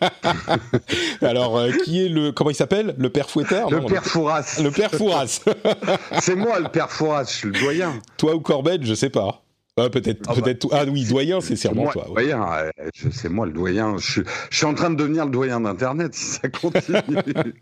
[1.22, 2.32] Alors, euh, qui est le.
[2.32, 2.94] Comment il s'appelle?
[2.98, 4.60] Le père Fouettard Le père Fouras.
[4.62, 5.40] Le père Fouras.
[6.20, 7.94] c'est moi le père Fouras, je suis le doyen.
[8.16, 9.42] Toi ou Corbett, je sais pas.
[9.76, 10.68] Ah, peut-être, ah, peut-être.
[10.68, 12.06] Bah, ah oui, doyen, c'est sûrement toi.
[12.08, 12.44] Doyen,
[13.12, 13.96] c'est moi le doyen.
[13.98, 16.98] Je, suis en train de devenir le doyen d'Internet si ça continue.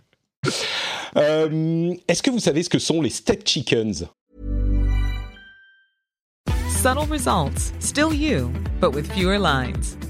[1.17, 4.07] Euh, est-ce que vous savez ce que sont les step chickens?
[6.69, 9.97] Subtle results, still you, but with fewer lines.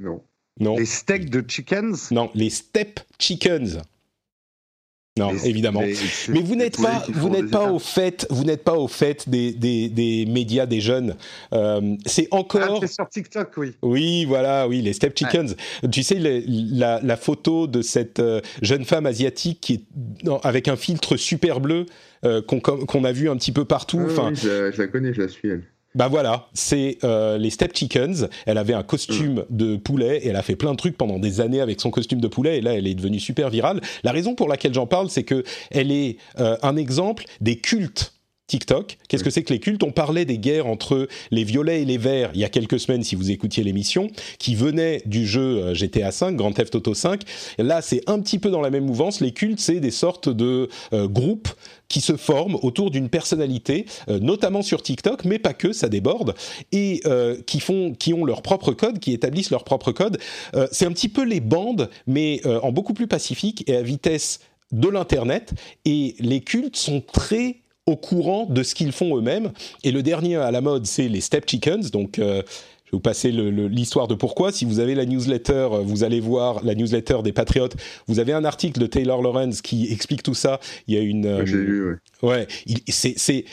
[0.00, 0.22] Non.
[0.58, 0.76] Non.
[0.76, 2.10] Les steaks de chickens?
[2.10, 3.78] Non, les step chickens.
[5.18, 5.80] Non, évidemment.
[6.28, 9.52] Mais vous n'êtes pas, vous n'êtes pas au fait, vous n'êtes pas au fait des,
[9.52, 11.16] des, des médias des jeunes.
[11.54, 12.80] Euh, c'est encore.
[12.82, 13.72] Ah, sur TikTok, oui.
[13.80, 15.56] Oui, voilà, oui, les step chickens.
[15.90, 20.76] Tu sais la, la, photo de cette euh, jeune femme asiatique qui est avec un
[20.76, 21.86] filtre super bleu
[22.24, 24.00] euh, qu'on a vu un petit peu partout.
[24.02, 25.62] Ah enfin, je, je, la connais, je la suis elle.
[25.96, 28.28] Bah voilà, c'est euh, les Step Chickens.
[28.44, 29.56] Elle avait un costume mm.
[29.56, 32.20] de poulet et elle a fait plein de trucs pendant des années avec son costume
[32.20, 33.80] de poulet et là elle est devenue super virale.
[34.04, 38.12] La raison pour laquelle j'en parle, c'est que elle est euh, un exemple des cultes
[38.46, 38.98] TikTok.
[39.08, 39.82] Qu'est-ce que c'est que les cultes?
[39.82, 43.02] On parlait des guerres entre les violets et les verts il y a quelques semaines,
[43.02, 47.18] si vous écoutiez l'émission, qui venaient du jeu euh, GTA V, Grand Theft Auto V.
[47.58, 49.20] là, c'est un petit peu dans la même mouvance.
[49.20, 51.48] Les cultes, c'est des sortes de euh, groupes
[51.88, 56.34] qui se forment autour d'une personnalité, euh, notamment sur TikTok, mais pas que, ça déborde,
[56.72, 57.02] et
[57.46, 60.18] qui font, qui ont leur propre code, qui établissent leur propre code.
[60.72, 64.40] c'est un petit peu les bandes, mais en beaucoup plus pacifique et à vitesse
[64.72, 65.52] de l'internet.
[65.84, 69.52] Et les cultes sont très au courant de ce qu'ils font eux-mêmes.
[69.84, 71.90] Et le dernier à la mode, c'est les Step Chickens.
[71.92, 72.42] Donc, euh,
[72.84, 74.52] je vais vous passer l'histoire de pourquoi.
[74.52, 77.76] Si vous avez la newsletter, vous allez voir la newsletter des Patriotes.
[78.06, 80.60] Vous avez un article de Taylor Lorenz qui explique tout ça.
[80.86, 81.44] Il y a une.
[81.44, 82.28] J'ai lu, ouais.
[82.28, 82.46] Ouais,
[82.88, 83.44] c'est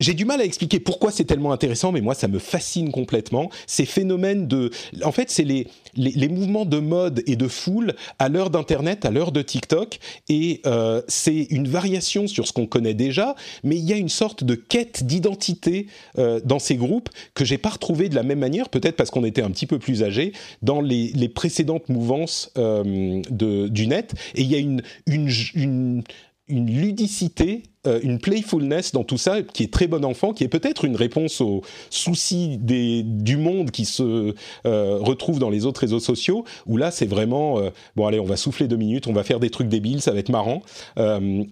[0.00, 3.50] j'ai du mal à expliquer pourquoi c'est tellement intéressant, mais moi ça me fascine complètement.
[3.66, 4.70] Ces phénomènes de,
[5.04, 9.10] en fait, c'est les, les, mouvements de mode et de foule à l'heure d'Internet, à
[9.10, 9.98] l'heure de TikTok,
[10.28, 13.34] et euh, c'est une variation sur ce qu'on connaît déjà,
[13.64, 15.86] mais il y a une sorte de quête d'identité
[16.18, 19.24] euh, dans ces groupes que j'ai pas retrouvé de la même manière, peut-être parce qu'on
[19.24, 20.32] était un petit peu plus âgé
[20.62, 25.30] dans les, les précédentes mouvances euh, de, du net, et il y a une, une,
[25.54, 26.02] une
[26.50, 30.48] une ludicité, euh, une playfulness dans tout ça qui est très bon enfant, qui est
[30.48, 34.34] peut-être une réponse aux soucis des, du monde qui se
[34.66, 38.24] euh, retrouve dans les autres réseaux sociaux, où là c'est vraiment, euh, bon allez, on
[38.24, 40.62] va souffler deux minutes, on va faire des trucs débiles, ça va être marrant,
[40.96, 41.00] et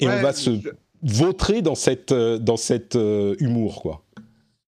[0.08, 0.50] on va se
[1.02, 2.98] vautrer dans cette, dans cet
[3.38, 4.02] humour, quoi.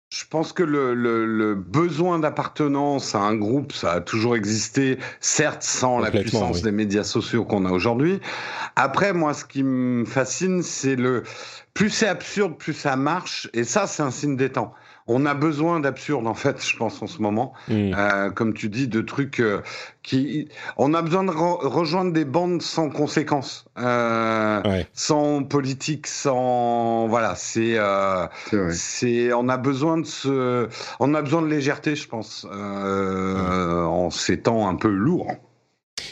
[0.10, 6.00] Je pense que le, besoin d'appartenance à un groupe, ça a toujours existé, certes sans
[6.00, 8.20] la puissance des médias sociaux qu'on a aujourd'hui.
[8.76, 11.24] Après, moi, ce qui me fascine, c'est le
[11.74, 13.50] plus c'est absurde, plus ça marche.
[13.54, 14.74] Et ça, c'est un signe des temps
[15.08, 17.54] on a besoin d'absurde en fait, je pense en ce moment.
[17.68, 17.94] Mm.
[17.96, 19.62] Euh, comme tu dis, de trucs euh,
[20.04, 27.36] qui, on a besoin de rejoindre des bandes sans conséquences, euh, sans politique, sans voilà.
[27.36, 27.78] C'est,
[28.72, 30.68] c'est, on a besoin de ce,
[31.00, 35.32] on a besoin de légèreté, je pense, en ces temps un peu lourds.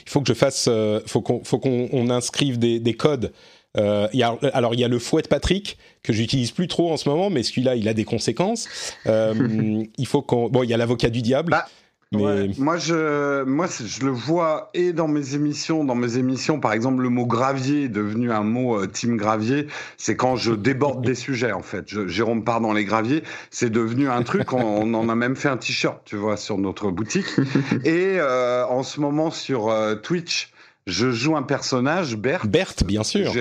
[0.05, 0.69] Il faut que je fasse,
[1.07, 3.33] faut qu'on, faut qu'on inscrive des, des codes
[3.75, 6.91] euh, y a, alors il y a le fouet de Patrick que j'utilise plus trop
[6.91, 8.67] en ce moment, mais celui-là il a des conséquences.
[9.07, 9.33] Euh,
[9.97, 11.51] il faut qu'on bon, il y a l'avocat du diable.
[11.51, 11.65] Bah,
[12.11, 12.51] mais...
[12.59, 17.01] Moi, je, moi, je le vois et dans mes émissions, dans mes émissions, par exemple,
[17.01, 19.65] le mot gravier est devenu un mot euh, team gravier.
[19.97, 21.85] C'est quand je déborde des sujets, en fait.
[21.87, 23.23] Je, Jérôme part dans les graviers.
[23.49, 24.53] C'est devenu un truc.
[24.53, 27.25] On, en a même fait un t-shirt, tu vois, sur notre boutique.
[27.83, 30.51] Et en ce moment sur Twitch,
[30.85, 32.45] je joue un personnage, Bert.
[32.45, 33.33] Bert, bien sûr.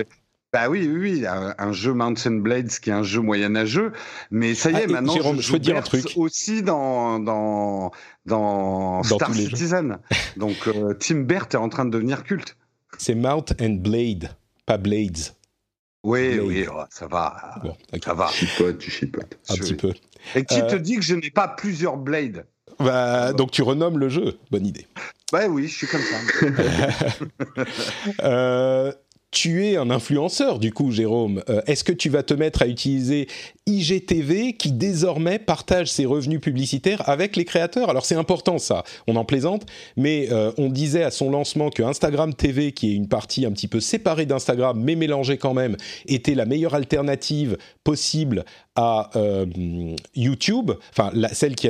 [0.52, 3.92] Bah oui, oui, oui, un, jeu Mountain Blades qui est un jeu moyenâgeux,
[4.30, 7.18] mais ça y est, ah, maintenant Jérôme, je, je peux dire un truc aussi dans
[7.18, 7.90] dans
[8.26, 9.98] dans, Star Citizen.
[10.36, 12.56] Donc euh, Tim Bert est en train de devenir culte.
[12.98, 14.36] C'est Mount and Blade,
[14.66, 15.34] pas Blades.
[16.04, 17.74] Oui, oui, oh, ça va, bon,
[18.04, 18.28] ça va.
[18.32, 19.38] Tu chipotes, tu chipotes.
[19.48, 19.94] Un petit peu.
[20.34, 22.44] Et qui te euh, dit que je n'ai pas plusieurs Blades
[22.78, 24.86] bah, donc tu renommes le jeu, bonne idée.
[25.32, 26.16] Bah oui, je suis comme ça.
[28.22, 28.92] euh,
[29.32, 31.42] tu es un influenceur, du coup, Jérôme.
[31.48, 33.28] Euh, est-ce que tu vas te mettre à utiliser
[33.66, 37.88] IGTV qui désormais partage ses revenus publicitaires avec les créateurs?
[37.88, 39.64] Alors c'est important ça, on en plaisante,
[39.96, 43.52] mais euh, on disait à son lancement que Instagram TV, qui est une partie un
[43.52, 45.76] petit peu séparée d'Instagram, mais mélangée quand même,
[46.06, 48.44] était la meilleure alternative possible
[48.74, 49.44] à euh,
[50.14, 51.68] YouTube, enfin celle qui,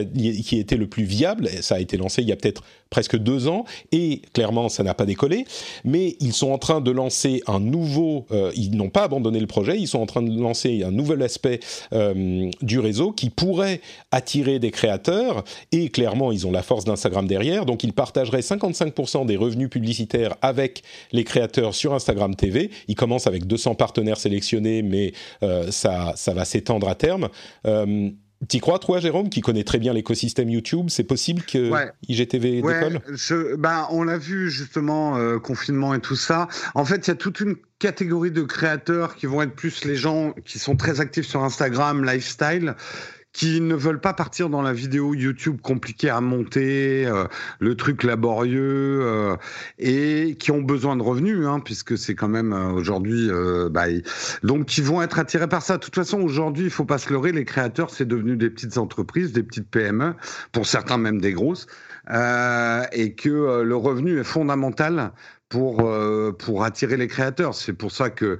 [0.59, 3.65] était le plus viable, ça a été lancé il y a peut-être presque deux ans,
[3.91, 5.47] et clairement ça n'a pas décollé,
[5.83, 9.47] mais ils sont en train de lancer un nouveau, euh, ils n'ont pas abandonné le
[9.47, 11.59] projet, ils sont en train de lancer un nouvel aspect
[11.93, 13.81] euh, du réseau qui pourrait
[14.11, 15.43] attirer des créateurs,
[15.73, 20.37] et clairement ils ont la force d'Instagram derrière, donc ils partageraient 55% des revenus publicitaires
[20.43, 20.83] avec
[21.13, 25.15] les créateurs sur Instagram TV, ils commencent avec 200 partenaires sélectionnés, mais
[25.71, 27.28] ça, ça va s'étendre terme.
[27.66, 28.11] Euh,
[28.49, 30.86] T'y crois, toi, Jérôme, qui connaît très bien l'écosystème YouTube?
[30.88, 31.70] C'est possible que
[32.09, 33.01] IGTV décolle?
[33.57, 36.49] ben, On l'a vu, justement, euh, confinement et tout ça.
[36.74, 39.95] En fait, il y a toute une catégorie de créateurs qui vont être plus les
[39.95, 42.74] gens qui sont très actifs sur Instagram, lifestyle,
[43.33, 47.24] qui ne veulent pas partir dans la vidéo YouTube compliquée à monter, euh,
[47.61, 49.37] le truc laborieux, euh,
[49.78, 53.30] et qui ont besoin de revenus, hein, puisque c'est quand même euh, aujourd'hui,
[53.70, 53.87] bah,
[54.43, 55.78] donc qui vont être attirés par ça.
[55.78, 58.76] De toute façon, aujourd'hui, il faut pas se leurrer, les créateurs, c'est devenu des petites
[58.76, 60.14] entreprises, des petites PME,
[60.53, 61.66] pour certains même des grosses,
[62.11, 65.12] et que le revenu est fondamental
[65.49, 65.89] pour
[66.39, 67.55] pour attirer les créateurs.
[67.55, 68.39] C'est pour ça que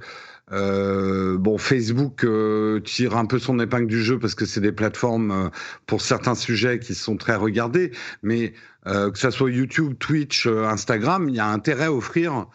[0.53, 4.71] euh, bon, Facebook euh, tire un peu son épingle du jeu parce que c'est des
[4.71, 5.49] plateformes euh,
[5.87, 7.91] pour certains sujets qui sont très regardés,
[8.21, 8.53] mais
[8.85, 12.47] que ce soit YouTube, Twitch, Instagram, il y a intérêt à offrir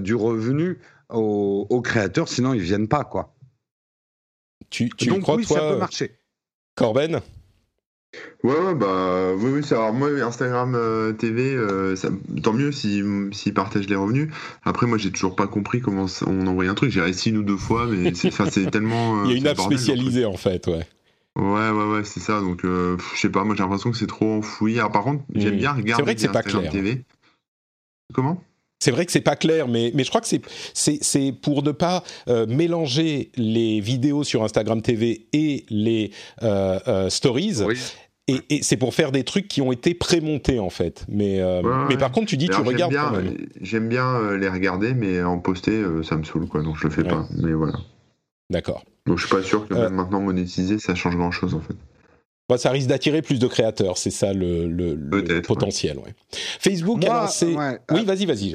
[0.00, 0.78] du revenu
[1.10, 3.34] aux, créateurs, sinon ils viennent pas, quoi.
[4.70, 6.18] Tu, tu Donc crois, oui, toi, ça peut marcher.
[6.74, 7.20] Corben?
[8.44, 12.10] Ouais, ouais, bah, oui, oui, c'est moi, Instagram euh, TV, euh, ça,
[12.42, 14.28] tant mieux s'ils si, partagent les revenus.
[14.64, 16.90] Après, moi, j'ai toujours pas compris comment on envoie un truc.
[16.90, 19.24] J'ai réussi une ou deux fois, mais c'est tellement.
[19.24, 20.86] Il y a une app spécialisée, en fait, ouais.
[21.36, 22.40] Ouais, ouais, ouais, c'est ça.
[22.40, 24.78] Donc, euh, je sais pas, moi, j'ai l'impression que c'est trop enfoui.
[24.78, 25.94] Alors, par contre, j'aime bien regarder.
[25.96, 26.70] C'est vrai que c'est pas clair.
[26.70, 27.02] TV.
[28.12, 28.42] Comment?
[28.78, 32.04] C'est vrai que c'est pas clair, mais, mais je crois que c'est pour ne pas
[32.46, 36.10] mélanger les vidéos sur Instagram TV et les
[37.08, 37.62] stories.
[37.66, 37.78] Oui.
[38.26, 41.04] Et, c'est pour faire des trucs qui ont été prémontés en fait.
[41.08, 43.12] Mais, euh, mais par contre, tu dis, tu regardes bien,
[43.60, 46.84] J'aime bien euh, les regarder, mais en poster, euh, ça me saoule quoi, donc je
[46.84, 47.26] le fais pas.
[47.36, 47.74] Mais voilà.
[48.48, 48.84] D'accord.
[49.06, 51.74] Donc je suis pas sûr que même maintenant monétiser, ça change grand chose en fait.
[52.48, 55.98] Bah, ça risque d'attirer plus de créateurs, c'est ça le, le, potentiel.
[55.98, 56.14] Ouais.
[56.60, 57.56] Facebook a lancé.
[57.90, 58.54] oui, vas-y, vas-y.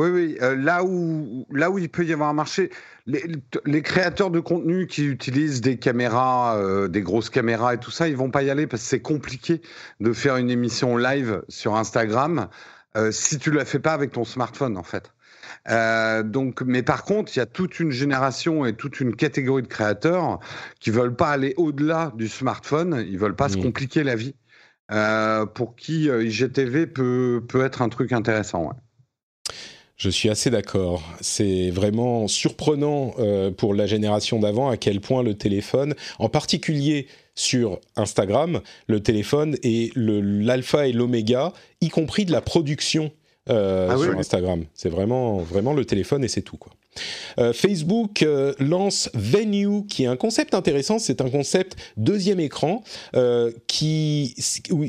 [0.00, 0.38] Oui, oui.
[0.40, 2.70] là, où, là où il peut y avoir un marché,
[3.06, 8.08] les, créateurs de contenu qui utilisent des caméras, euh, des grosses caméras et tout ça,
[8.08, 9.60] ils vont pas y aller parce que c'est compliqué
[10.00, 12.48] de faire une émission live sur Instagram
[12.96, 15.12] euh, si tu la fais pas avec ton smartphone en fait.
[15.68, 19.62] Euh, donc, mais par contre, il y a toute une génération et toute une catégorie
[19.62, 20.38] de créateurs
[20.80, 23.04] qui veulent pas aller au-delà du smartphone.
[23.06, 24.34] Ils veulent pas se compliquer la vie.
[25.54, 28.68] pour qui IGTV peut peut être un truc intéressant.
[28.68, 28.74] Ouais.
[30.00, 31.02] Je suis assez d'accord.
[31.20, 37.06] C'est vraiment surprenant euh, pour la génération d'avant à quel point le téléphone, en particulier
[37.34, 43.12] sur Instagram, le téléphone est l'alpha et l'oméga, y compris de la production
[43.50, 44.64] euh, ah sur Instagram.
[44.72, 46.56] C'est vraiment, vraiment le téléphone et c'est tout.
[46.56, 46.72] Quoi.
[47.38, 50.98] Euh, Facebook euh, lance Venue, qui est un concept intéressant.
[50.98, 52.82] C'est un concept deuxième écran
[53.14, 54.34] euh, qui,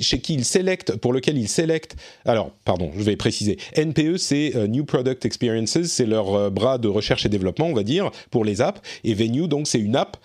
[0.01, 1.95] chez qui il sélecte, pour lequel il sélecte.
[2.25, 3.57] Alors, pardon, je vais préciser.
[3.77, 8.11] NPE, c'est New Product Experiences, c'est leur bras de recherche et développement, on va dire,
[8.29, 8.81] pour les apps.
[9.03, 10.17] Et Venue, donc, c'est une app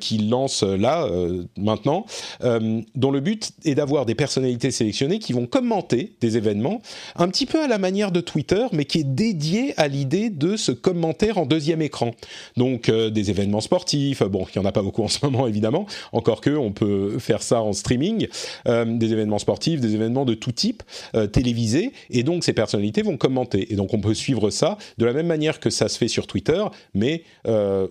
[0.00, 1.08] qu'il lance là
[1.56, 2.06] maintenant,
[2.42, 6.80] dont le but est d'avoir des personnalités sélectionnées qui vont commenter des événements,
[7.16, 10.56] un petit peu à la manière de Twitter, mais qui est dédié à l'idée de
[10.56, 12.12] se commenter en deuxième écran.
[12.56, 15.46] Donc euh, des événements sportifs, bon, il n'y en a pas beaucoup en ce moment
[15.54, 18.28] évidemment, encore que on peut faire ça en streaming,
[18.68, 20.82] euh, des événements sportifs, des événements de tout type,
[21.14, 23.72] euh, télévisés, et donc ces personnalités vont commenter.
[23.72, 26.26] Et donc on peut suivre ça de la même manière que ça se fait sur
[26.26, 26.62] Twitter,
[26.94, 27.22] mais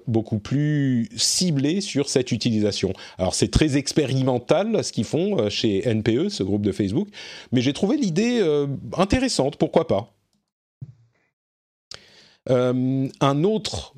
[0.08, 2.94] beaucoup plus ciblé sur cette utilisation.
[3.18, 7.08] Alors c'est très expérimental ce qu'ils font chez NPE, ce groupe de Facebook,
[7.52, 8.42] mais j'ai trouvé l'idée
[8.98, 10.14] intéressante, pourquoi pas?
[12.50, 13.94] Euh, une autre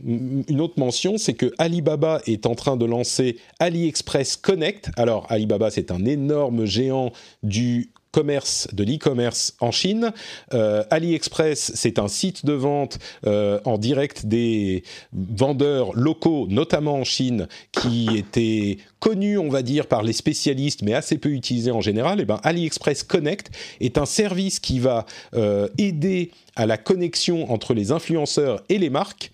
[0.77, 4.91] mention, c'est que Alibaba est en train de lancer AliExpress Connect.
[4.97, 7.11] Alors Alibaba, c'est un énorme géant
[7.43, 10.13] du commerce, de l'e-commerce en Chine.
[10.53, 12.97] Euh, AliExpress, c'est un site de vente
[13.28, 19.88] euh, en direct des vendeurs locaux, notamment en Chine, qui était connu, on va dire,
[19.88, 22.20] par les spécialistes, mais assez peu utilisé en général.
[22.20, 23.51] Et eh ben, AliExpress Connect
[23.82, 28.89] est un service qui va euh, aider à la connexion entre les influenceurs et les
[28.89, 29.34] marques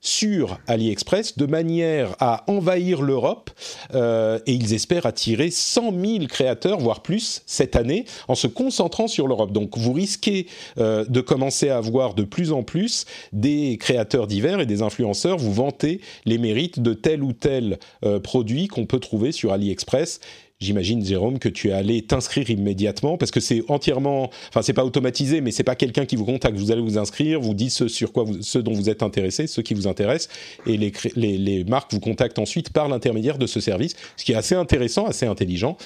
[0.00, 3.50] sur AliExpress de manière à envahir l'Europe
[3.94, 9.08] euh, et ils espèrent attirer 100 000 créateurs, voire plus, cette année en se concentrant
[9.08, 9.52] sur l'Europe.
[9.52, 10.46] Donc vous risquez
[10.78, 15.38] euh, de commencer à voir de plus en plus des créateurs divers et des influenceurs
[15.38, 20.20] vous vanter les mérites de tel ou tel euh, produit qu'on peut trouver sur AliExpress
[20.60, 24.84] J'imagine, Jérôme, que tu es allé t'inscrire immédiatement parce que c'est entièrement, enfin, c'est pas
[24.84, 26.56] automatisé, mais c'est pas quelqu'un qui vous contacte.
[26.56, 29.46] Vous allez vous inscrire, vous dites ce sur quoi vous, ce dont vous êtes intéressé,
[29.46, 30.28] ce qui vous intéresse,
[30.66, 34.32] et les, les, les marques vous contactent ensuite par l'intermédiaire de ce service, ce qui
[34.32, 35.76] est assez intéressant, assez intelligent.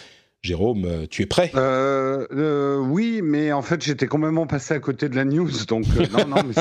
[0.41, 1.53] Jérôme, euh, tu es prêt?
[1.55, 5.85] Euh, euh, Oui, mais en fait, j'étais complètement passé à côté de la news, donc
[5.97, 6.55] euh, non, non, mais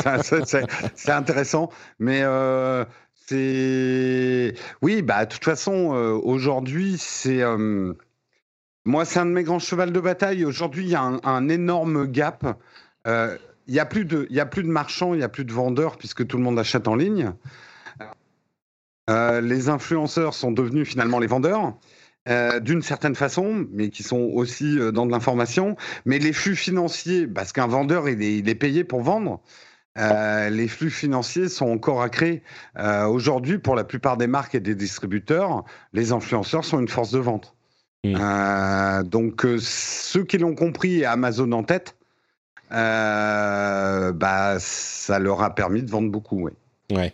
[0.95, 1.70] c'est intéressant.
[1.97, 2.84] Mais euh,
[3.28, 7.94] c'est oui, bah de toute façon, euh, aujourd'hui, c'est euh,
[8.86, 10.44] moi, c'est un de mes grands chevals de bataille.
[10.46, 12.60] Aujourd'hui, il y a un, énorme gap.
[13.08, 15.54] Euh, il y a plus de, a plus de marchands, il y a plus de
[15.54, 17.34] vendeurs puisque tout le monde achète en ligne.
[19.08, 21.74] les influenceurs sont devenus finalement les vendeurs.
[22.62, 25.76] d'une certaine façon, mais qui sont aussi dans de l'information.
[26.06, 29.42] Mais les flux financiers, parce qu'un vendeur, il est, payé pour vendre.
[29.98, 32.44] Euh, les flux financiers sont encore à créer.
[32.78, 35.64] Euh, aujourd'hui, pour la plupart des marques et des distributeurs,
[35.94, 37.56] les influenceurs sont une force de vente.
[38.04, 38.16] Mmh.
[38.20, 41.96] Euh, donc, ceux qui l'ont compris Amazon en tête,
[42.70, 46.42] bah, ça leur a permis de vendre beaucoup.
[46.42, 46.54] Ouais.
[46.92, 47.14] ouais.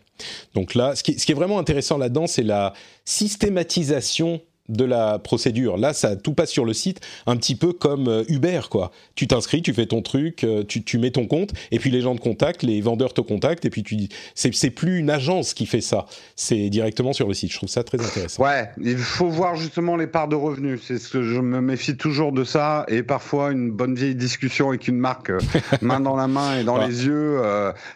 [0.54, 2.74] Donc là, ce qui, ce qui est vraiment intéressant là-dedans, c'est la
[3.06, 5.78] systématisation de la procédure.
[5.78, 8.92] Là, ça tout passe sur le site, un petit peu comme euh, Uber, quoi.
[9.16, 12.16] Tu t'inscris, tu fais ton truc, euh, tu, mets ton compte, et puis les gens
[12.16, 15.66] te contactent, les vendeurs te contactent, et puis tu dis, c'est plus une agence qui
[15.66, 16.06] fait ça,
[16.36, 17.52] c'est directement sur le site.
[17.52, 18.44] Je trouve ça très intéressant.
[18.44, 20.82] Ouais, il faut voir justement les parts de revenus.
[20.84, 24.70] C'est ce que je me méfie toujours de ça, et parfois une bonne vieille discussion
[24.70, 25.40] avec une marque, euh,
[25.82, 27.42] main dans la main et dans les yeux,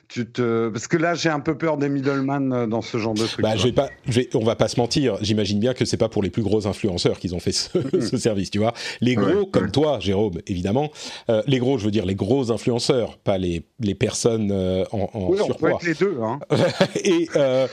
[0.08, 3.26] tu te, parce que là j'ai un peu peur des middlemen dans ce genre de
[3.26, 3.44] truc.
[3.44, 3.90] Bah, je vais pas,
[4.36, 5.18] on va pas se mentir.
[5.22, 8.52] J'imagine bien que c'est pas pour les plus gros influenceurs qu'ils ont fait ce, service,
[8.52, 8.74] tu vois.
[9.02, 10.92] Les gros, comme toi, Jérôme, évidemment,
[11.30, 15.10] euh, les gros, je veux dire les gros influenceurs, pas les, les personnes euh, en,
[15.14, 15.74] en oui, surpoids.
[15.74, 16.18] On peut être les deux.
[16.22, 16.40] Hein.
[17.04, 17.68] Et euh,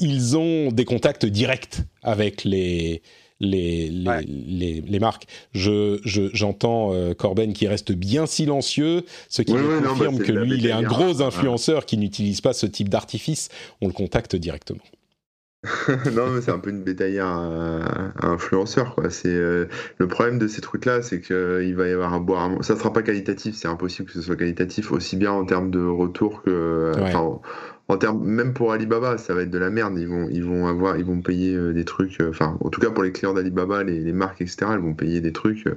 [0.00, 3.02] ils ont des contacts directs avec les
[3.44, 5.24] les, les, les, marques.
[5.52, 10.70] Je, j'entends Corben qui reste bien silencieux, ce qui confirme bah, que lui, il est
[10.70, 13.48] un gros influenceur qui n'utilise pas ce type d'artifice.
[13.80, 14.84] On le contacte directement.
[16.16, 19.10] non, mais c'est un peu une bétaillère à, influenceur, quoi.
[19.10, 19.66] C'est euh,
[19.98, 22.50] le problème de ces trucs-là, c'est qu'il euh, va y avoir un boire.
[22.62, 23.54] Ça sera pas qualitatif.
[23.54, 26.92] C'est impossible que ce soit qualitatif, aussi bien en termes de retour que,
[27.86, 29.96] en, termes même pour Alibaba, ça va être de la merde.
[29.98, 32.20] Ils vont, ils vont avoir, ils vont payer euh, des trucs.
[32.28, 34.66] Enfin, en tout cas pour les clients d'Alibaba, les, marques, etc.
[34.72, 35.68] Elles vont payer des trucs.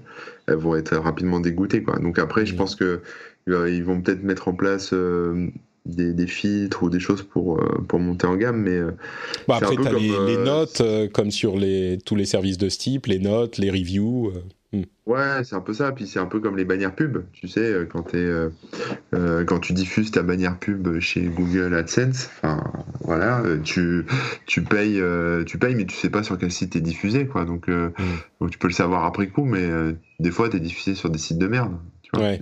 [0.47, 1.99] elles vont être rapidement dégoûtées, quoi.
[1.99, 3.01] Donc après, je pense que
[3.47, 4.95] ils vont peut-être mettre en place
[5.85, 8.61] des, filtres ou des choses pour, euh, pour monter en gamme.
[8.61, 8.91] Mais euh,
[9.47, 10.81] bah après, tu as les, euh, notes,
[11.13, 14.33] comme sur les, tous les services de ce type, les notes, les reviews.
[14.73, 14.81] Hmm.
[15.05, 15.91] Ouais, c'est un peu ça.
[15.91, 17.19] Puis c'est un peu comme les bannières pub.
[17.33, 18.29] Tu sais, quand, es,
[19.45, 22.63] quand tu diffuses ta bannière pub chez Google AdSense, enfin
[23.01, 24.05] voilà, tu,
[24.47, 25.01] tu, payes,
[25.45, 27.27] tu payes, mais tu sais pas sur quel site es diffusé.
[27.27, 27.45] Quoi.
[27.45, 27.91] Donc, hmm.
[28.41, 29.69] donc tu peux le savoir après coup, mais
[30.19, 31.77] des fois, tu es diffusé sur des sites de merde.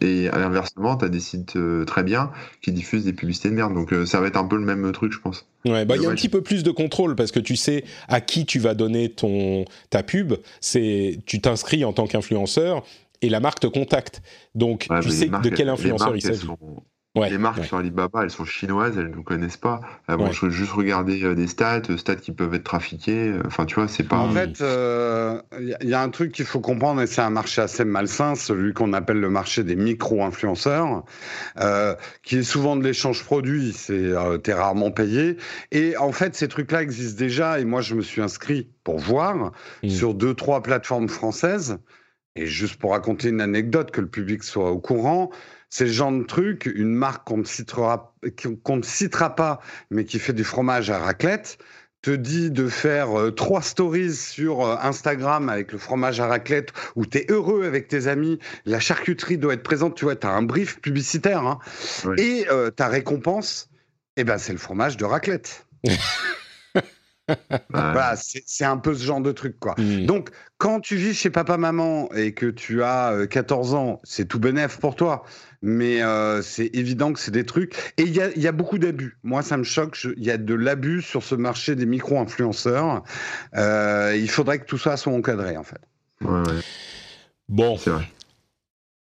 [0.02, 3.74] Et à l'inversement, tu as des sites très bien qui diffusent des publicités de merde.
[3.74, 5.46] Donc ça va être un peu le même truc, je pense.
[5.66, 7.86] Ouais, bah il y a un petit peu plus de contrôle parce que tu sais
[8.08, 10.34] à qui tu vas donner ton ta pub.
[10.60, 12.84] C'est tu t'inscris en tant qu'influenceur
[13.22, 14.22] et la marque te contacte.
[14.56, 16.48] Donc tu sais de quel influenceur il s'agit.
[17.16, 19.82] Les marques sur Alibaba, elles sont chinoises, elles ne nous connaissent pas.
[20.08, 23.30] Elles vont juste regarder euh, des stats, euh, stats qui peuvent être trafiqués.
[23.30, 24.18] Euh, enfin, tu vois, c'est pas.
[24.18, 27.86] En fait, il y a un truc qu'il faut comprendre, et c'est un marché assez
[27.86, 31.04] malsain, celui qu'on appelle le marché des micro-influenceurs,
[32.24, 33.74] qui est souvent de l'échange produit.
[33.74, 35.38] C'est t'es rarement payé.
[35.72, 37.60] Et en fait, ces trucs-là existent déjà.
[37.60, 39.52] Et moi, je me suis inscrit pour voir
[39.84, 39.90] mmh.
[39.90, 41.78] sur deux, trois plateformes françaises.
[42.36, 45.30] Et juste pour raconter une anecdote, que le public soit au courant,
[45.74, 48.14] c'est le genre de truc, une marque qu'on ne citera,
[48.64, 49.60] qu'on ne citera pas,
[49.90, 51.58] mais qui fait du fromage à raclette,
[52.04, 56.74] te dit de faire euh, trois stories sur euh, Instagram avec le fromage à raclette
[56.96, 60.28] où tu es heureux avec tes amis, la charcuterie doit être présente, tu vois, tu
[60.28, 61.42] as un brief publicitaire.
[61.42, 61.58] Hein,
[62.20, 63.68] Et euh, ta récompense,
[64.16, 65.66] eh ben, c'est le fromage de raclette.
[67.70, 69.76] voilà, c'est un peu ce genre de truc, quoi.
[69.78, 70.06] Mmh.
[70.06, 74.78] Donc, quand tu vis chez papa-maman et que tu as 14 ans, c'est tout bénef
[74.80, 75.24] pour toi.
[75.62, 77.76] Mais euh, c'est évident que c'est des trucs.
[77.98, 79.18] Et il y a, y a, beaucoup d'abus.
[79.24, 79.98] Moi, ça me choque.
[80.18, 83.04] Il y a de l'abus sur ce marché des micro-influenceurs.
[83.56, 85.80] Euh, il faudrait que tout ça soit encadré, en fait.
[86.22, 86.62] Ouais, ouais.
[87.48, 87.78] Bon.
[87.78, 88.04] C'est vrai.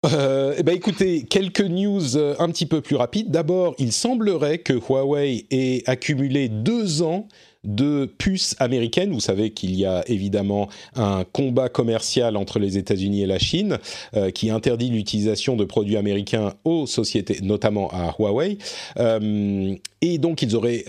[0.05, 3.31] Euh, eh ben écoutez, quelques news euh, un petit peu plus rapides.
[3.31, 7.27] D'abord, il semblerait que Huawei ait accumulé deux ans
[7.63, 9.11] de puces américaines.
[9.11, 13.79] Vous savez qu'il y a évidemment un combat commercial entre les États-Unis et la Chine
[14.15, 18.57] euh, qui interdit l'utilisation de produits américains aux sociétés, notamment à Huawei.
[18.97, 20.85] Euh, et donc ils auraient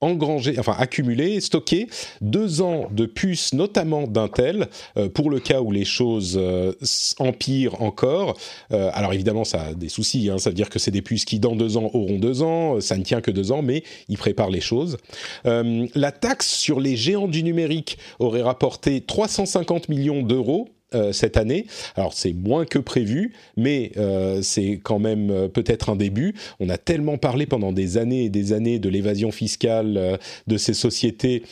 [0.00, 1.88] engrangé, enfin accumulé, stocké
[2.20, 6.72] deux ans de puces, notamment d'Intel, euh, pour le cas où les choses euh,
[7.18, 8.36] empirent encore.
[8.72, 10.28] Euh, alors évidemment, ça a des soucis.
[10.28, 12.80] Hein, ça veut dire que c'est des puces qui dans deux ans auront deux ans.
[12.80, 14.98] Ça ne tient que deux ans, mais ils préparent les choses.
[15.44, 21.66] la taxe sur les géants du numérique aurait rapporté 350 millions d'euros euh, cette année.
[21.96, 26.36] Alors c'est moins que prévu, mais euh, c'est quand même euh, peut-être un début.
[26.60, 30.74] On a tellement parlé pendant des années et des années de l'évasion fiscale de ces
[30.74, 31.42] sociétés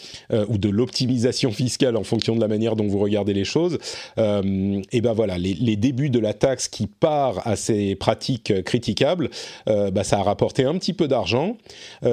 [0.49, 3.79] ou de l'optimisation fiscale en fonction de la manière dont vous regardez les choses.
[4.19, 9.31] et ben voilà, les, débuts de la taxe qui part à ces pratiques critiquables,
[9.67, 11.57] bah, ça a rapporté un petit peu d'argent.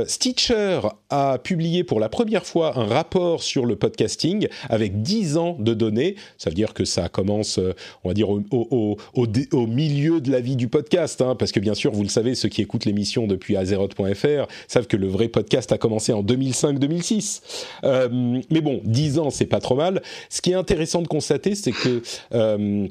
[0.08, 5.56] Stitcher a publié pour la première fois un rapport sur le podcasting avec 10 ans
[5.60, 6.16] de données.
[6.38, 10.56] Ça veut dire que ça commence, euh, on va dire, au, milieu de la vie
[10.56, 13.58] du podcast, hein, parce que bien sûr, vous le savez, ceux qui écoutent l'émission depuis
[13.58, 17.42] azeroth.fr savent que le vrai podcast a commencé en 2005-2006.
[17.84, 20.02] Euh, mais bon, 10 ans, c'est pas trop mal.
[20.30, 22.02] Ce qui est intéressant de constater, c'est que
[22.34, 22.88] euh,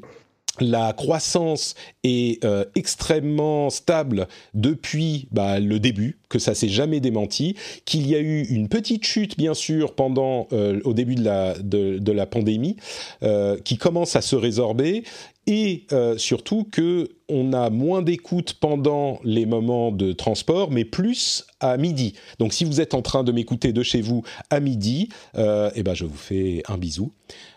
[0.59, 7.57] la croissance est euh, extrêmement stable depuis bah, le début, que ça s'est jamais démenti,
[7.85, 12.27] qu'il y a eu une petite chute bien sûr pendant euh, au début de la
[12.27, 12.77] pandémie,
[13.23, 15.05] euh, qui commence à se résorber
[15.47, 15.87] et
[16.17, 22.15] surtout que on a moins d'écoute pendant les moments de transport, mais plus à midi.
[22.39, 25.95] Donc si vous êtes en train de m'écouter de chez vous à midi, eh ben
[25.95, 27.11] je vous fais un bisou.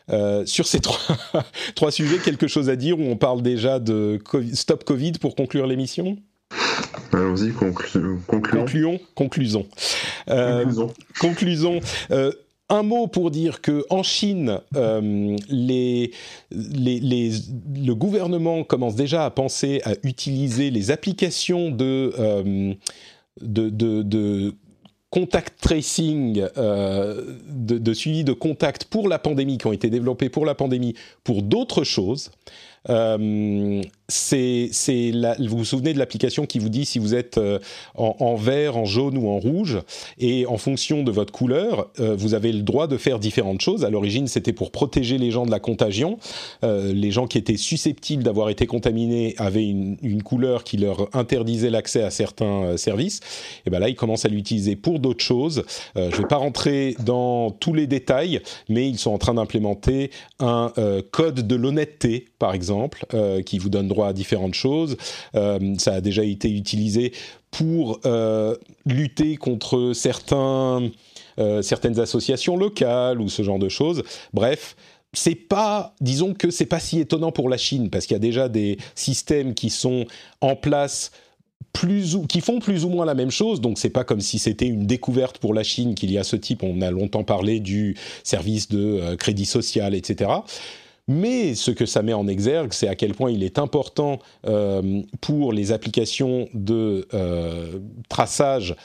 [0.10, 1.00] Euh, sur ces trois,
[1.76, 4.20] trois sujets, quelque chose à dire où on parle déjà de
[4.54, 6.18] Stop Covid pour conclure l'émission?
[7.12, 8.20] Allons-y, concluons.
[8.28, 9.68] Concluons, conclusons.
[10.30, 10.66] Euh,
[11.20, 11.80] conclusons.
[12.12, 12.32] Euh,
[12.70, 16.12] un mot pour dire que en Chine, les,
[16.52, 17.32] les,
[17.76, 22.76] le gouvernement commence déjà à penser à utiliser les applications de,
[23.42, 23.70] de,
[24.02, 24.56] de
[25.14, 30.44] contact tracing, euh, de, suivi de contact pour la pandémie, qui ont été développés pour
[30.44, 32.32] la pandémie, pour d'autres choses.
[32.90, 34.70] Euh, c'est,
[35.40, 37.60] vous vous souvenez de l'application qui vous dit si vous êtes euh,
[37.96, 39.80] en, vert, en jaune ou en rouge,
[40.20, 43.86] et en fonction de votre couleur, euh, vous avez le droit de faire différentes choses.
[43.86, 46.18] À l'origine, c'était pour protéger les gens de la contagion.
[46.62, 52.04] les gens qui étaient susceptibles d'avoir été contaminés avaient une, couleur qui leur interdisait l'accès
[52.04, 53.20] à certains services.
[53.66, 55.64] Et ben là, ils commencent à l'utiliser pour d'autres choses.
[55.96, 60.12] je ne vais pas rentrer dans tous les détails, mais ils sont en train d'implémenter
[60.40, 60.72] un
[61.12, 62.73] code de l'honnêteté, par exemple
[63.14, 64.98] euh, qui vous donne droit à différentes choses.
[65.36, 67.14] Euh, ça a déjà été utilisé
[67.52, 68.56] pour euh,
[68.86, 70.90] lutter contre certains,
[71.62, 74.04] certaines associations locales ou ce genre de choses.
[74.34, 74.76] Bref,
[75.14, 78.20] c'est pas, disons que c'est pas si étonnant pour la Chine parce qu'il y a
[78.20, 80.06] déjà des systèmes qui sont
[80.42, 81.12] en place
[81.72, 83.62] plus ou, qui font plus ou moins la même chose.
[83.62, 86.36] Donc c'est pas comme si c'était une découverte pour la Chine qu'il y a ce
[86.36, 86.64] type.
[86.64, 90.30] On a longtemps parlé du service de crédit social, etc.
[91.08, 95.02] Mais ce que ça met en exergue, c'est à quel point il est important euh,
[95.20, 98.76] pour les applications de euh, traçage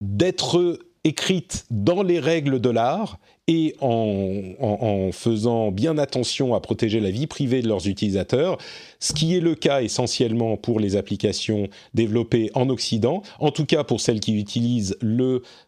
[0.00, 7.10] d'être écrites dans les règles de l'art et en, faisant bien attention à protéger la
[7.10, 8.56] vie privée de leurs utilisateurs,
[9.00, 13.84] ce qui est le cas essentiellement pour les applications développées en Occident, en tout cas
[13.84, 14.96] pour celles qui utilisent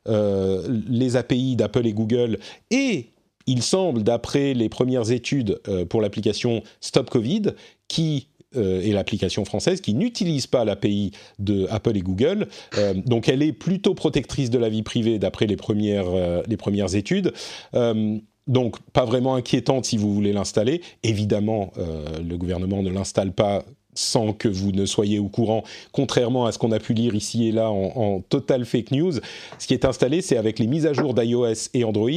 [0.09, 2.39] euh, les API d'Apple et Google
[2.70, 3.11] et
[3.47, 7.53] il semble, d'après les premières études euh, pour l'application Stop Covid,
[7.88, 12.49] qui euh, est l'application française qui n'utilise pas l'API de Apple et Google.
[12.76, 17.32] Euh, donc elle est plutôt protectrice de la vie privée d'après les premières études.
[18.47, 20.80] donc pas vraiment inquiétante si vous voulez l'installer.
[21.03, 21.72] Évidemment,
[22.22, 23.64] le gouvernement ne l'installe pas
[23.97, 27.49] sans que vous ne soyez au courant, contrairement à ce qu'on a pu lire ici
[27.49, 29.14] et là en, total fake news.
[29.59, 32.11] Ce qui est installé, c'est avec les mises à jour d'iOS et Android,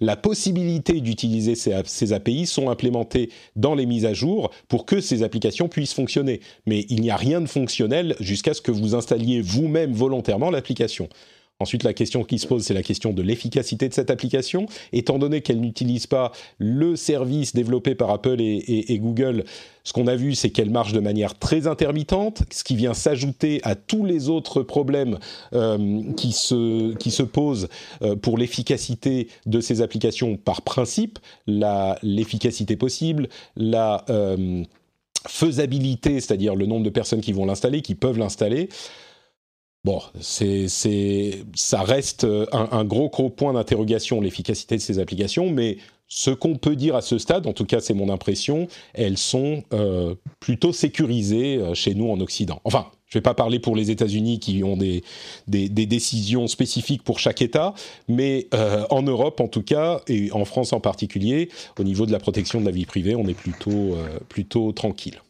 [0.00, 5.22] la possibilité d'utiliser ces, API sont implémentées dans les mises à jour pour que ces
[5.22, 6.40] applications puissent fonctionner.
[6.66, 11.08] Mais il n'y a rien de fonctionnel jusqu'à ce que vous installiez vous-même volontairement l'application.
[11.60, 14.66] Ensuite, la question qui se pose, c'est la question de l'efficacité de cette application.
[14.92, 19.44] Étant donné qu'elle n'utilise pas le service développé par Apple et, Google,
[19.84, 23.60] ce qu'on a vu, c'est qu'elle marche de manière très intermittente, ce qui vient s'ajouter
[23.62, 25.18] à tous les autres problèmes
[25.54, 27.68] euh, qui, se, qui se posent
[28.02, 34.04] euh, pour l'efficacité de ces applications par principe, l'efficacité possible, la...
[34.10, 34.64] Euh,
[35.28, 38.68] faisabilité, c'est-à-dire le nombre de personnes qui vont l'installer, qui peuvent l'installer.
[39.84, 40.68] Bon, c'est,
[41.56, 46.76] ça reste un, gros, gros point d'interrogation, l'efficacité de ces applications, mais ce qu'on peut
[46.76, 51.56] dire à ce stade, en tout cas c'est mon impression, elles sont euh, plutôt sécurisées
[51.56, 52.60] euh, chez nous en Occident.
[52.62, 55.02] Enfin, je ne vais pas parler pour les États-Unis qui ont des,
[55.48, 57.74] des, décisions spécifiques pour chaque État,
[58.08, 62.12] mais euh, en Europe en tout cas, et en France en particulier, au niveau de
[62.12, 63.96] la protection de la vie privée, on est plutôt,
[64.28, 65.20] plutôt tranquille.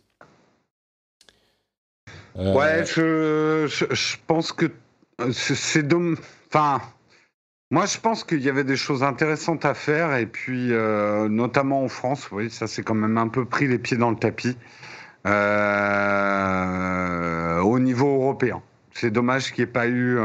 [2.39, 4.70] Euh, ouais, je, je, pense que
[5.33, 6.18] c'est dommage.
[6.49, 6.80] Enfin,
[7.70, 11.85] moi, je pense qu'il y avait des choses intéressantes à faire, et puis euh, notamment
[11.85, 14.57] en France, oui, ça s'est quand même un peu pris les pieds dans le tapis
[15.26, 16.41] euh,
[17.61, 18.62] au niveau européen.
[18.93, 20.18] C'est dommage qu'il n'y ait pas eu,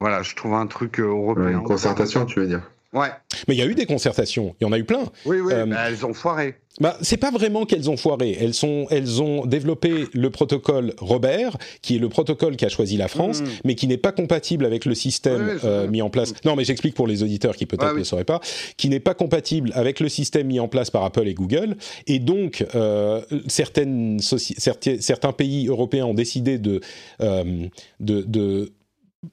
[0.00, 1.50] voilà, je trouve un truc européen.
[1.50, 2.70] une concertation, tu veux dire?
[2.96, 3.08] Ouais.
[3.46, 5.04] Mais il y a eu des concertations, il y en a eu plein.
[5.26, 6.54] Oui, oui, euh, elles ont foiré.
[6.80, 8.36] Bah, c'est pas vraiment qu'elles ont foiré.
[8.40, 13.08] Elles, sont, elles ont développé le protocole Robert, qui est le protocole qu'a choisi la
[13.08, 13.46] France, mm.
[13.64, 16.32] mais qui n'est pas compatible avec le système euh, mis en place.
[16.44, 18.40] Non, mais j'explique pour les auditeurs qui peut-être ne sauraient pas,
[18.78, 21.76] qui n'est pas compatible avec le système mis en place par Apple et Google.
[22.06, 26.80] Et donc, euh, certaines certains pays européens ont décidé de,
[27.20, 27.70] de,
[28.00, 28.72] de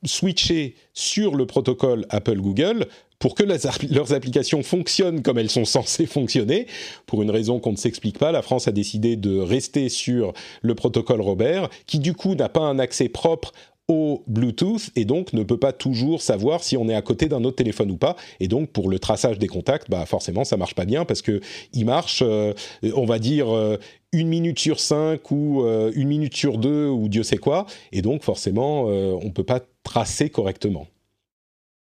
[0.06, 2.88] switcher sur le protocole Apple-Google
[3.24, 6.68] pour que leurs applications fonctionnent comme elles sont censées fonctionner.
[7.06, 10.76] Pour une raison qu'on ne s'explique pas, la France a décidé de rester sur le
[10.76, 13.54] protocole Robert, qui du coup n'a pas un accès propre
[13.88, 17.46] au Bluetooth et donc ne peut pas toujours savoir si on est à côté d'un
[17.46, 18.18] autre téléphone ou pas.
[18.42, 21.40] Et donc pour le traçage des contacts, bah forcément ça marche pas bien parce que
[21.72, 22.54] il marche, euh,
[22.94, 23.78] on va dire euh,
[24.12, 27.68] une minute sur cinq ou euh, une minute sur deux ou Dieu sait quoi.
[27.94, 30.88] Et donc forcément on peut pas tracer correctement.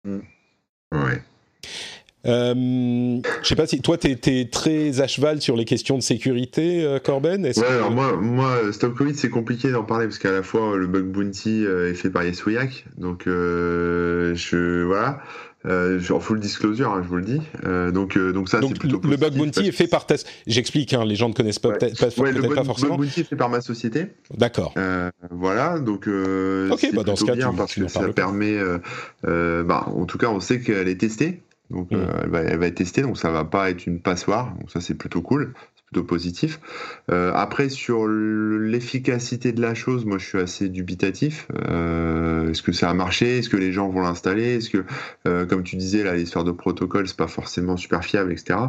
[0.05, 0.21] Mm.
[0.91, 1.21] Ouais.
[2.25, 6.01] Euh, je sais pas si toi tu es, très à cheval sur les questions de
[6.03, 7.45] sécurité, euh, Corben.
[7.45, 10.87] Ouais, alors moi, moi, Stop Covid, c'est compliqué d'en parler parce qu'à la fois le
[10.87, 15.21] bug bounty euh, est fait par Yesouyak, donc euh, je voilà.
[15.65, 17.41] Euh, en full disclosure, hein, je vous le dis.
[17.65, 20.25] Euh, donc, euh, donc ça, c'est plutôt Le bug bounty est fait par test.
[20.47, 22.93] J'explique, hein, les gens ne connaissent pas, peut-être ouais, le bug, forcément.
[22.93, 24.07] Le bug bounty est fait par ma société.
[24.37, 24.73] D'accord.
[24.77, 28.57] Euh, voilà, donc euh, okay, bah dans ce cas, bien parce que ça permet.
[29.23, 31.41] bah, en tout cas, on sait qu'elle est testée.
[31.69, 31.97] Donc, mm.
[32.23, 34.55] elle, va, elle, va, être testée, donc ça va pas être une passoire.
[34.59, 35.53] Donc ça, c'est plutôt cool
[35.97, 36.59] positif.
[37.11, 41.47] Euh, après, sur l'efficacité de la chose, moi je suis assez dubitatif.
[41.67, 43.39] Euh, est-ce que ça a marché?
[43.39, 44.57] Est-ce que les gens vont l'installer?
[44.57, 44.85] Est-ce que,
[45.27, 48.59] euh, comme tu disais, là, l'histoire de protocole, c'est pas forcément super fiable, etc.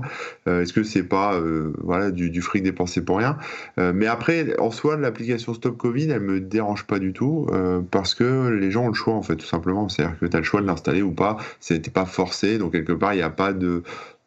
[0.46, 1.40] Est-ce que c'est pas
[1.78, 3.36] voilà, du, du, fric dépensé pour rien?
[3.76, 7.46] Mais après, en soi, l'application Stop Covid, elle me dérange pas du tout
[7.90, 9.88] parce que les gens ont le choix, en fait, tout simplement.
[9.88, 11.36] C'est-à-dire que tu as le choix de l'installer ou pas.
[11.60, 13.82] C'était pas forcé, donc quelque part, il n'y a pas de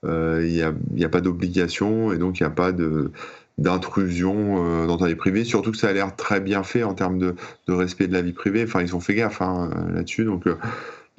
[0.06, 0.74] il n'y a,
[1.06, 3.12] a, pas d'obligation et donc il n'y a pas de
[3.58, 6.94] d'intrusion euh, dans ta vie privée, surtout que ça a l'air très bien fait en
[6.94, 7.36] termes de,
[7.68, 8.64] de, respect de la vie privée.
[8.64, 10.26] Enfin, ils ont fait gaffe hein, là-dessus.
[10.26, 10.56] Donc, euh,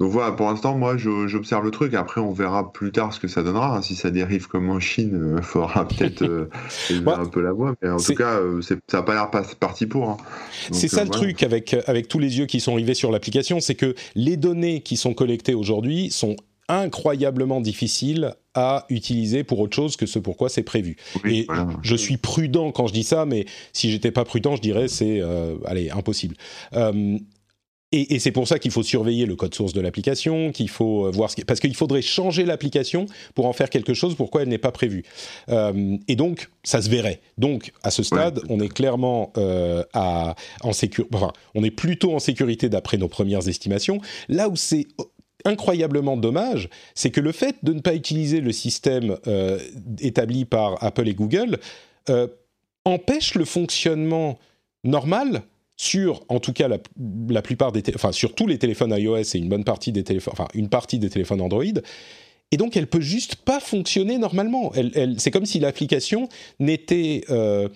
[0.01, 1.93] donc voilà, pour l'instant, moi, j'observe le truc.
[1.93, 3.77] Après, on verra plus tard ce que ça donnera.
[3.77, 3.81] Hein.
[3.81, 6.49] Si ça dérive comme en Chine, il euh, faudra peut-être euh,
[7.07, 7.73] un peu la voix.
[7.81, 10.09] Mais en tout cas, ça n'a pas l'air parti pour.
[10.09, 10.17] Hein.
[10.71, 13.75] C'est ça le truc avec, avec tous les yeux qui sont rivés sur l'application, c'est
[13.75, 16.35] que les données qui sont collectées aujourd'hui sont
[16.67, 20.95] incroyablement difficile à utiliser pour autre chose que ce pourquoi c'est prévu.
[21.23, 21.67] Oui, et voilà.
[21.81, 25.19] je suis prudent quand je dis ça, mais si j'étais pas prudent, je dirais c'est
[25.21, 26.35] euh, allez impossible.
[26.73, 27.17] Euh,
[27.91, 31.05] et, et c'est pour ça qu'il faut surveiller le code source de l'application, qu'il faut
[31.05, 31.45] euh, voir ce qui...
[31.45, 33.05] parce qu'il faudrait changer l'application
[33.35, 35.03] pour en faire quelque chose pourquoi elle n'est pas prévue.
[35.49, 37.21] Euh, et donc ça se verrait.
[37.37, 41.15] Donc à ce stade, on est clairement euh, à, en sécurité.
[41.15, 44.01] Enfin, on est plutôt en sécurité d'après nos premières estimations.
[44.27, 44.87] Là où c'est
[45.45, 49.59] incroyablement dommage, c'est que le fait de ne pas utiliser le système euh,
[49.99, 51.59] établi par Apple et Google
[52.09, 52.27] euh,
[52.83, 54.37] empêche le fonctionnement
[54.83, 55.43] normal
[55.77, 59.49] sur, en tout cas, la, plupart des, enfin, sur tous les téléphones iOS et une
[59.49, 61.63] bonne partie des téléphones, enfin, une partie des téléphones Android.
[62.51, 64.71] Et donc, elle peut juste pas fonctionner normalement.
[64.73, 67.67] Elle, c'est comme si l'application n'était euh,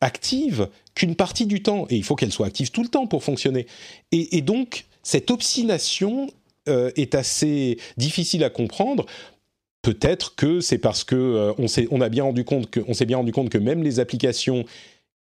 [0.00, 1.86] active qu'une partie du temps.
[1.90, 3.66] Et il faut qu'elle soit active tout le temps pour fonctionner.
[4.12, 6.28] Et, et donc, cette obstination
[6.68, 9.06] euh, est assez difficile à comprendre.
[9.82, 13.32] Peut-être que c'est parce que euh, on on a bien rendu compte s'est bien rendu
[13.32, 14.64] compte que même les applications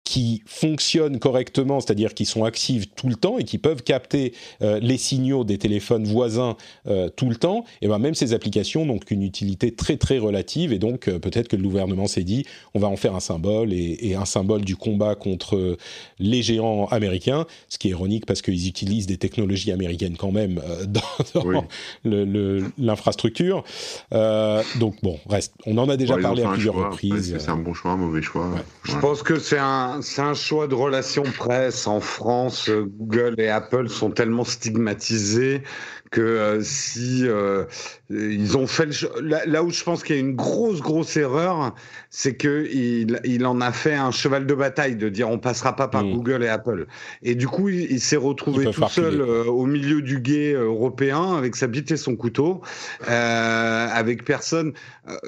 [0.03, 4.79] qui fonctionnent correctement, c'est-à-dire qui sont actives tout le temps et qui peuvent capter euh,
[4.81, 6.57] les signaux des téléphones voisins
[6.87, 10.73] euh, tout le temps, et ben même ces applications n'ont qu'une utilité très très relative
[10.73, 13.73] et donc euh, peut-être que le gouvernement s'est dit on va en faire un symbole
[13.73, 15.77] et, et, un symbole du combat contre
[16.19, 20.61] les géants américains, ce qui est ironique parce qu'ils utilisent des technologies américaines quand même
[20.65, 20.85] euh,
[21.35, 21.65] dans, dans
[22.03, 22.63] oui.
[22.77, 23.63] l'infrastructure.
[24.11, 26.89] Donc bon, reste, on en a déjà parlé à plusieurs choix.
[26.89, 27.37] reprises.
[27.37, 28.49] C'est un bon choix, un mauvais choix.
[28.49, 28.61] Ouais.
[28.83, 31.87] Je pense que c'est un c'est un choix de relations presse.
[31.87, 35.63] En France, Google et Apple sont tellement stigmatisés
[36.11, 37.63] que euh, si euh,
[38.09, 41.15] ils ont fait le, là, là, où je pense qu'il y a une grosse grosse
[41.15, 41.73] erreur,
[42.09, 45.75] c'est que il, il, en a fait un cheval de bataille de dire on passera
[45.75, 46.13] pas par mmh.
[46.13, 46.87] Google et Apple.
[47.23, 51.33] Et du coup, il, il s'est retrouvé tout seul euh, au milieu du guet européen
[51.37, 52.61] avec sa bite et son couteau,
[53.09, 54.73] euh, avec personne.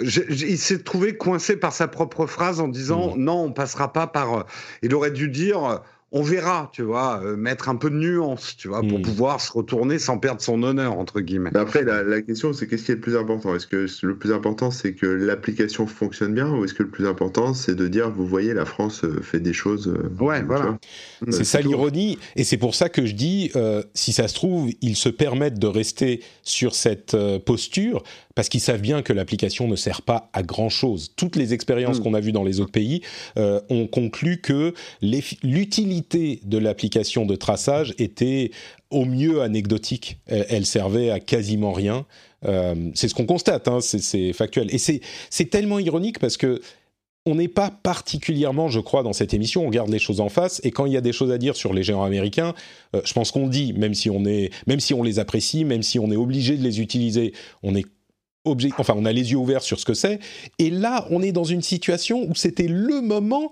[0.01, 3.19] Je, je, il s'est trouvé coincé par sa propre phrase en disant mmh.
[3.23, 4.45] non, on passera pas par.
[4.81, 5.81] Il aurait dû dire
[6.15, 9.01] on verra, tu vois, euh, mettre un peu de nuance, tu vois, pour mmh.
[9.01, 11.49] pouvoir se retourner sans perdre son honneur, entre guillemets.
[11.51, 13.55] Mais après, la, la question, c'est qu'est-ce qui est le plus important?
[13.55, 17.07] Est-ce que le plus important, c'est que l'application fonctionne bien ou est-ce que le plus
[17.07, 19.87] important, c'est de dire, vous voyez, la France euh, fait des choses.
[19.87, 20.77] Euh, ouais, voilà.
[21.29, 24.69] C'est ça l'ironie, et c'est pour ça que je dis, euh, si ça se trouve,
[24.81, 28.03] ils se permettent de rester sur cette euh, posture
[28.35, 31.13] parce qu'ils savent bien que l'application ne sert pas à grand chose.
[31.15, 32.03] Toutes les expériences mmh.
[32.03, 33.01] qu'on a vues dans les autres pays
[33.37, 38.51] euh, ont conclu que l'utilité de l'application de traçage était
[38.89, 40.19] au mieux anecdotique.
[40.27, 42.05] Elle, elle servait à quasiment rien.
[42.45, 44.73] Euh, c'est ce qu'on constate, hein, c'est factuel.
[44.73, 46.61] Et c'est tellement ironique parce que
[47.25, 49.63] on n'est pas particulièrement, je crois, dans cette émission.
[49.63, 51.55] On regarde les choses en face, et quand il y a des choses à dire
[51.55, 52.53] sur les géants américains,
[52.95, 55.83] euh, je pense qu'on dit, même si on est, même si on les apprécie, même
[55.83, 57.33] si on est obligé de les utiliser,
[57.63, 57.85] on est
[58.45, 60.19] enfin, on a les yeux ouverts sur ce que c'est.
[60.59, 63.51] Et là, on est dans une situation où c'était le moment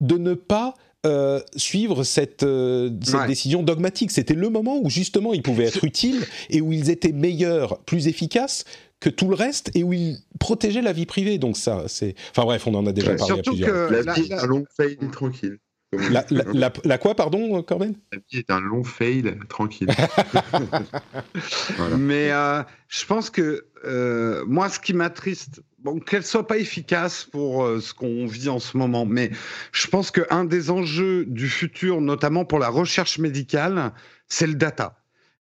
[0.00, 3.26] de ne pas euh, suivre cette, euh, cette ouais.
[3.26, 4.10] décision dogmatique.
[4.10, 8.06] C'était le moment où justement ils pouvaient être utiles et où ils étaient meilleurs, plus
[8.06, 8.64] efficaces
[9.00, 11.38] que tout le reste et où ils protégeaient la vie privée.
[11.38, 12.14] Donc ça, c'est...
[12.30, 13.88] Enfin bref, on en a déjà ouais, parlé à plusieurs.
[13.88, 15.58] Que la vie tranquille.
[15.92, 17.94] La, la, la, la, quoi, pardon, Corben?
[18.12, 19.88] La vie est un long fail tranquille.
[21.76, 21.96] voilà.
[21.98, 27.24] Mais euh, je pense que euh, moi, ce qui m'attriste, bon, qu'elle soit pas efficace
[27.24, 29.32] pour euh, ce qu'on vit en ce moment, mais
[29.72, 33.92] je pense qu'un des enjeux du futur, notamment pour la recherche médicale,
[34.28, 35.01] c'est le data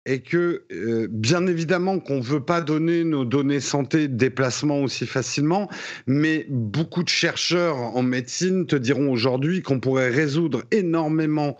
[0.07, 5.69] et que euh, bien évidemment qu'on veut pas donner nos données santé déplacement aussi facilement,
[6.07, 11.57] mais beaucoup de chercheurs en médecine te diront aujourd'hui qu'on pourrait résoudre énormément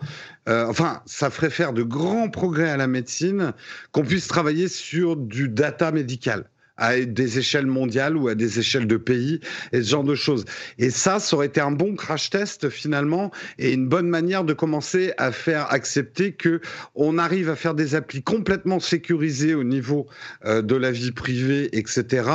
[0.48, 3.53] euh, enfin, ça ferait faire de grands progrès à la médecine
[3.91, 8.87] qu'on puisse travailler sur du data médical à des échelles mondiales ou à des échelles
[8.87, 9.39] de pays
[9.71, 10.45] et ce genre de choses.
[10.77, 14.53] Et ça, ça aurait été un bon crash test finalement et une bonne manière de
[14.53, 16.61] commencer à faire accepter que
[16.95, 20.07] on arrive à faire des applis complètement sécurisées au niveau
[20.45, 22.29] euh, de la vie privée, etc.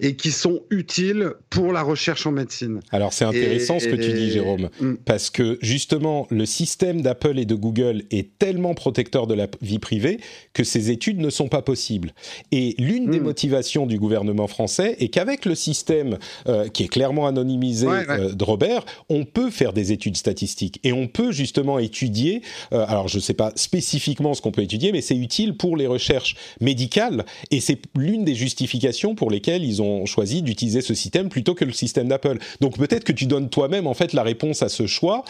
[0.00, 2.80] et qui sont utiles pour la recherche en médecine.
[2.90, 4.86] Alors c'est intéressant et, ce que et, tu dis, Jérôme, et...
[5.04, 9.78] parce que justement le système d'Apple et de Google est tellement protecteur de la vie
[9.78, 10.18] privée
[10.52, 12.12] que ces études ne sont pas possibles.
[12.52, 13.10] Et l'une mm.
[13.10, 18.06] des motivations du gouvernement français et qu'avec le système euh, qui est clairement anonymisé ouais,
[18.06, 18.20] ouais.
[18.20, 22.42] Euh, de Robert, on peut faire des études statistiques et on peut justement étudier,
[22.72, 25.76] euh, alors je ne sais pas spécifiquement ce qu'on peut étudier, mais c'est utile pour
[25.76, 30.94] les recherches médicales et c'est l'une des justifications pour lesquelles ils ont choisi d'utiliser ce
[30.94, 32.38] système plutôt que le système d'Apple.
[32.60, 35.24] Donc peut-être que tu donnes toi-même en fait la réponse à ce choix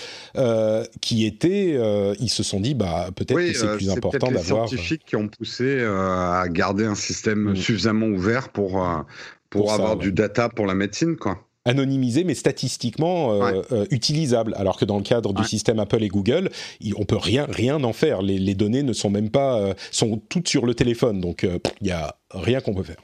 [1.01, 1.79] qui était,
[2.21, 4.69] ils se sont dit bah peut-être oui, que c'est plus important d'avoir.
[4.69, 7.57] scientifiques qui ont poussé à garder un système mmh.
[7.57, 8.99] suffisamment ouvert faire pour, euh,
[9.51, 10.03] pour, Pour ça, avoir ouais.
[10.03, 11.39] du data pour la médecine, quoi.
[11.67, 13.63] anonymisé mais statistiquement euh, Ouais.
[13.73, 14.53] euh, utilisable.
[14.59, 15.49] Alors que dans le cadre du Ouais.
[15.49, 16.51] système Apple et Google,
[16.97, 18.21] on peut rien rien en faire.
[18.21, 21.47] Les, les données ne sont même pas euh, sont toutes sur le téléphone, donc
[21.81, 23.01] il y a rien qu'on peut faire.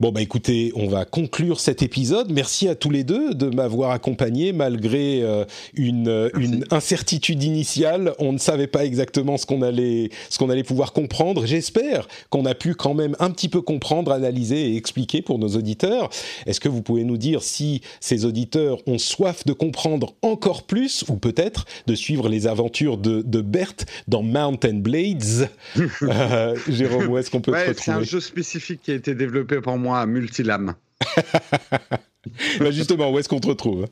[0.00, 2.32] Bon bah écoutez, on va conclure cet épisode.
[2.32, 5.44] Merci à tous les deux de m'avoir accompagné malgré euh,
[5.74, 8.12] une, euh, une incertitude initiale.
[8.18, 11.46] On ne savait pas exactement ce qu'on allait ce qu'on allait pouvoir comprendre.
[11.46, 15.50] J'espère qu'on a pu quand même un petit peu comprendre, analyser et expliquer pour nos
[15.50, 16.10] auditeurs.
[16.46, 21.04] Est-ce que vous pouvez nous dire si ces auditeurs ont soif de comprendre encore plus
[21.10, 25.48] ou peut-être de suivre les aventures de, de Berthe dans Mountain Blades?
[26.02, 28.04] Euh, Jérôme, où est-ce qu'on peut te Ouais, c'est un retrouver?
[28.10, 30.74] jeu spécifique qui a été développé pour moi à multilame.
[32.60, 33.86] Bah, Justement, où est-ce qu'on te retrouve?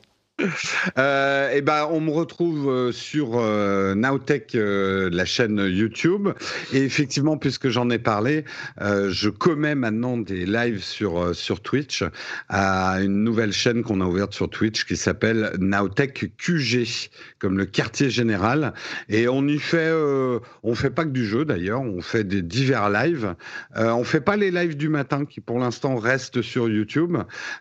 [0.98, 6.28] Euh, et ben, on me retrouve euh, sur euh, Nowtech, euh, la chaîne YouTube.
[6.72, 8.44] Et effectivement, puisque j'en ai parlé,
[8.80, 12.04] euh, je commets maintenant des lives sur sur Twitch
[12.48, 17.10] à une nouvelle chaîne qu'on a ouverte sur Twitch qui s'appelle Nowtech QG,
[17.40, 18.74] comme le quartier général.
[19.08, 22.42] Et on y fait, euh, on fait pas que du jeu d'ailleurs, on fait des
[22.42, 23.34] divers lives.
[23.76, 27.16] Euh, on fait pas les lives du matin qui pour l'instant restent sur YouTube,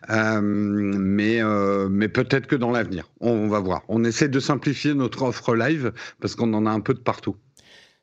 [0.10, 3.82] euh, mais euh, mais peut-être que dans l'avenir, on, on va voir.
[3.88, 7.36] On essaie de simplifier notre offre live parce qu'on en a un peu de partout.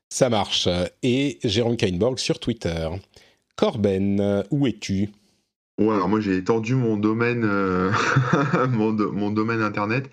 [0.09, 0.69] Ça marche.
[1.03, 2.89] Et Jérôme Kainborg sur Twitter.
[3.57, 5.09] Corben, où es-tu?
[5.79, 7.91] Ouais, alors moi j'ai étendu mon domaine, euh,
[8.71, 10.09] mon, do- mon domaine internet.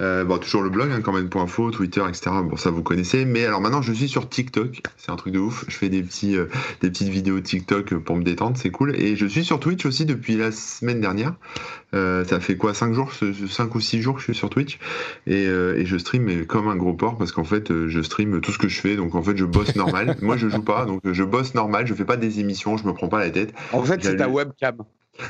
[0.00, 2.30] Euh, bon, toujours le blog, hein, corben.info, Twitter, etc.
[2.44, 3.24] Bon, ça vous connaissez.
[3.24, 4.82] Mais alors maintenant je suis sur TikTok.
[4.96, 5.64] C'est un truc de ouf.
[5.68, 6.46] Je fais des, petits, euh,
[6.80, 8.96] des petites vidéos TikTok pour me détendre, c'est cool.
[8.96, 11.34] Et je suis sur Twitch aussi depuis la semaine dernière.
[11.94, 12.74] Euh, ça fait quoi?
[12.74, 14.78] 5 jours, 5 ou 6 jours que je suis sur Twitch.
[15.26, 18.40] Et, euh, et je stream comme un gros porc parce qu'en fait euh, je stream
[18.40, 18.96] tout ce que je fais.
[18.96, 20.16] Donc en fait je bosse normal.
[20.22, 21.86] moi je joue pas, donc je bosse normal.
[21.86, 23.54] Je fais pas des émissions, je me prends pas la tête.
[23.72, 24.78] En fait, c'est ta webcam.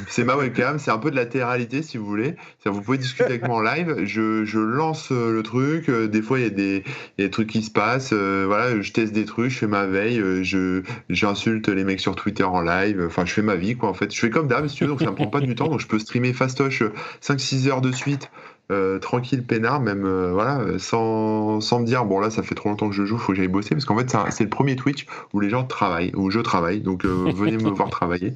[0.09, 2.37] C'est ma webcam, c'est un peu de la télé-réalité si vous voulez.
[2.65, 4.05] Vous pouvez discuter avec moi en live.
[4.05, 5.89] Je, je lance euh, le truc.
[5.91, 6.85] euh, Des fois, il y, a des-
[7.19, 8.13] il y a des trucs qui se passent.
[8.15, 10.23] euh, voilà, je teste des trucs, je fais ma veille.
[10.43, 13.03] Je j'insulte les mecs sur Twitter en live.
[13.07, 13.91] Enfin, je fais ma vie quoi.
[13.91, 14.91] En fait, je fais comme d'hab si tu veux.
[14.91, 15.69] Donc ça me prend pas du temps.
[15.69, 16.83] Donc je peux streamer fastoche
[17.21, 18.31] 5-6 heures de suite.
[18.73, 22.71] euh, tranquille, peinard, même euh, voilà, sans, sans me dire bon là ça fait trop
[22.71, 25.05] longtemps que je joue, faut que j'aille bosser parce qu'en fait c'est le premier Twitch
[25.35, 28.33] où les gens travaillent, où je travaille, donc venez me voir travailler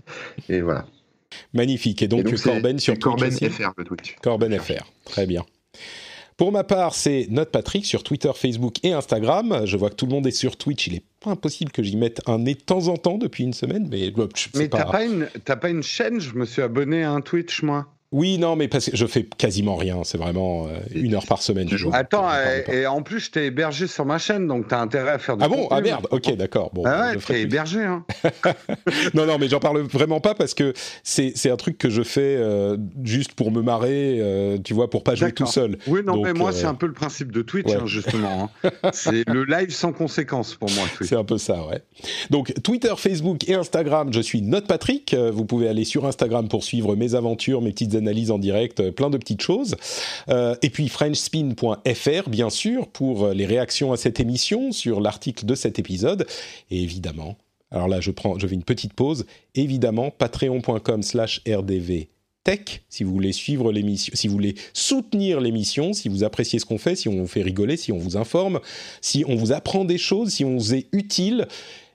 [0.51, 0.85] et voilà.
[1.53, 2.03] Magnifique.
[2.03, 4.17] Et donc, Corben sur c'est Twitch Corben FR le Twitch.
[4.23, 5.45] Corben FR, très bien.
[6.37, 9.63] Pour ma part, c'est Note Patrick sur Twitter, Facebook et Instagram.
[9.65, 10.87] Je vois que tout le monde est sur Twitch.
[10.87, 13.53] Il est pas impossible que j'y mette un nez de temps en temps depuis une
[13.53, 14.13] semaine, mais
[14.55, 14.79] Mais pas...
[14.79, 15.01] t'as pas
[15.45, 16.21] t'as pas une chaîne?
[16.21, 17.89] Je me suis abonné à un Twitch moi.
[18.10, 19.98] Oui, non, mais parce que je fais quasiment rien.
[20.02, 21.68] C'est vraiment euh, une heure par semaine.
[21.70, 21.89] Je.
[21.93, 22.26] Attends,
[22.72, 25.44] et, en plus, je t'ai hébergé sur ma chaîne, donc t'as intérêt à faire du
[25.44, 25.56] Ah bon?
[25.64, 26.06] Contenu, Ah merde.
[26.10, 26.70] Ok, d'accord.
[26.72, 28.05] Bon, Ah je ouais, t'es hébergé, hein.
[29.14, 30.72] Non, non, mais j'en parle vraiment pas parce que
[31.02, 35.05] c'est un truc que je fais euh, juste pour me marrer, euh, tu vois, pour
[35.05, 35.76] pas jouer tout seul.
[35.86, 37.76] Oui, non, Donc, mais moi, c'est un peu le principe de Twitch, ouais.
[37.76, 38.51] hein, justement.
[38.64, 38.70] hein.
[38.94, 40.85] c'est le live sans conséquence pour moi.
[41.02, 41.82] C'est un peu ça, ouais.
[42.30, 45.14] Donc Twitter, Facebook et Instagram, je suis Note Patrick.
[45.14, 48.93] Vous pouvez aller sur Instagram pour suivre mes aventures, mes petites analyses en direct, euh,
[48.93, 49.77] plein de petites choses.
[50.31, 55.45] Euh, et puis FrenchSpin.fr, bien sûr, pour euh, les réactions à cette émission, sur l'article
[55.45, 56.27] de cet épisode.
[56.70, 57.37] Et évidemment,
[57.70, 59.27] alors là, je prends, je fais une petite pause.
[59.55, 62.09] Évidemment, patreon.com/slash rdv
[62.45, 66.65] tech, si vous voulez suivre l'émission, si vous voulez soutenir l'émission, si vous appréciez ce
[66.65, 68.61] qu'on fait, si on vous fait rigoler, si on vous informe,
[69.03, 71.47] si on vous apprend des choses, si on vous est utile,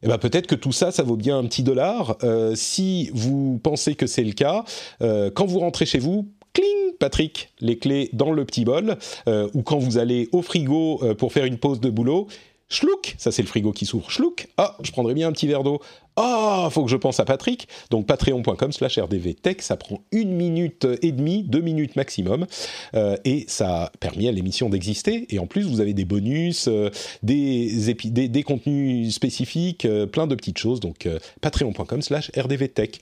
[0.04, 2.18] eh ben peut-être que tout ça, ça vaut bien un petit dollar.
[2.24, 4.66] Euh, si vous pensez que c'est le cas,
[5.02, 8.98] euh, quand vous rentrez chez vous, cling, Patrick, les clés dans le petit bol,
[9.28, 12.28] euh, ou quand vous allez au frigo pour faire une pause de boulot,
[12.70, 14.10] Schlouk, ça c'est le frigo qui s'ouvre.
[14.10, 15.80] Schlouk, ah, je prendrais bien un petit verre d'eau.
[16.16, 17.68] Ah, faut que je pense à Patrick.
[17.90, 22.46] Donc patreon.com slash rdvtech, ça prend une minute et demie, deux minutes maximum,
[22.94, 25.26] euh, et ça permet à l'émission d'exister.
[25.30, 26.90] Et en plus, vous avez des bonus, euh,
[27.24, 30.80] des, contenus spécifiques, euh, plein de petites choses.
[30.80, 31.08] Donc
[31.42, 33.02] patreon.com slash rdvtech.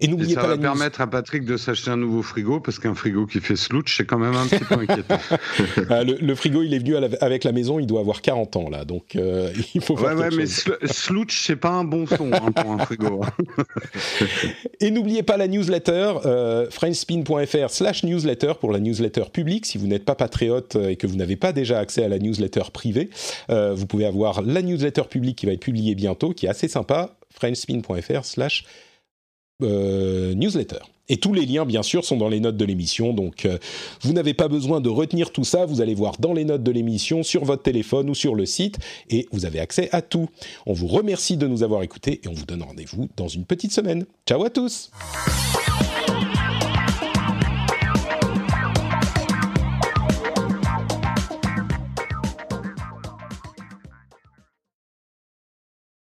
[0.00, 0.62] Et n'oubliez ça pas va la news.
[0.62, 4.06] permettre à Patrick de s'acheter un nouveau frigo, parce qu'un frigo qui fait slouch, c'est
[4.06, 5.18] quand même un petit peu inquiétant.
[5.90, 8.56] Ah, le, le frigo, il est venu la- avec la maison, il doit avoir 40
[8.56, 11.84] ans là, donc euh, il faut faire Ouais, ouais, mais sl- slouch, c'est pas un
[11.84, 13.20] bon son hein, pour un frigo.
[14.80, 19.66] Et n'oubliez pas la newsletter, euh, frenchspin.fr slash newsletter pour la newsletter publique.
[19.66, 22.18] Si vous n'êtes pas patriote euh, et que vous n'avez pas déjà accès à la
[22.18, 23.10] newsletter privée,
[23.50, 26.68] euh, vous pouvez avoir la newsletter publique qui va être publiée bientôt, qui est assez
[26.68, 28.64] sympa, frenchspin.fr slash
[29.62, 30.78] euh, newsletter.
[31.08, 33.12] Et tous les liens, bien sûr, sont dans les notes de l'émission.
[33.12, 33.58] Donc, euh,
[34.02, 35.66] vous n'avez pas besoin de retenir tout ça.
[35.66, 38.78] Vous allez voir dans les notes de l'émission, sur votre téléphone ou sur le site,
[39.10, 40.28] et vous avez accès à tout.
[40.66, 43.72] On vous remercie de nous avoir écoutés et on vous donne rendez-vous dans une petite
[43.72, 44.06] semaine.
[44.24, 44.90] Ciao à tous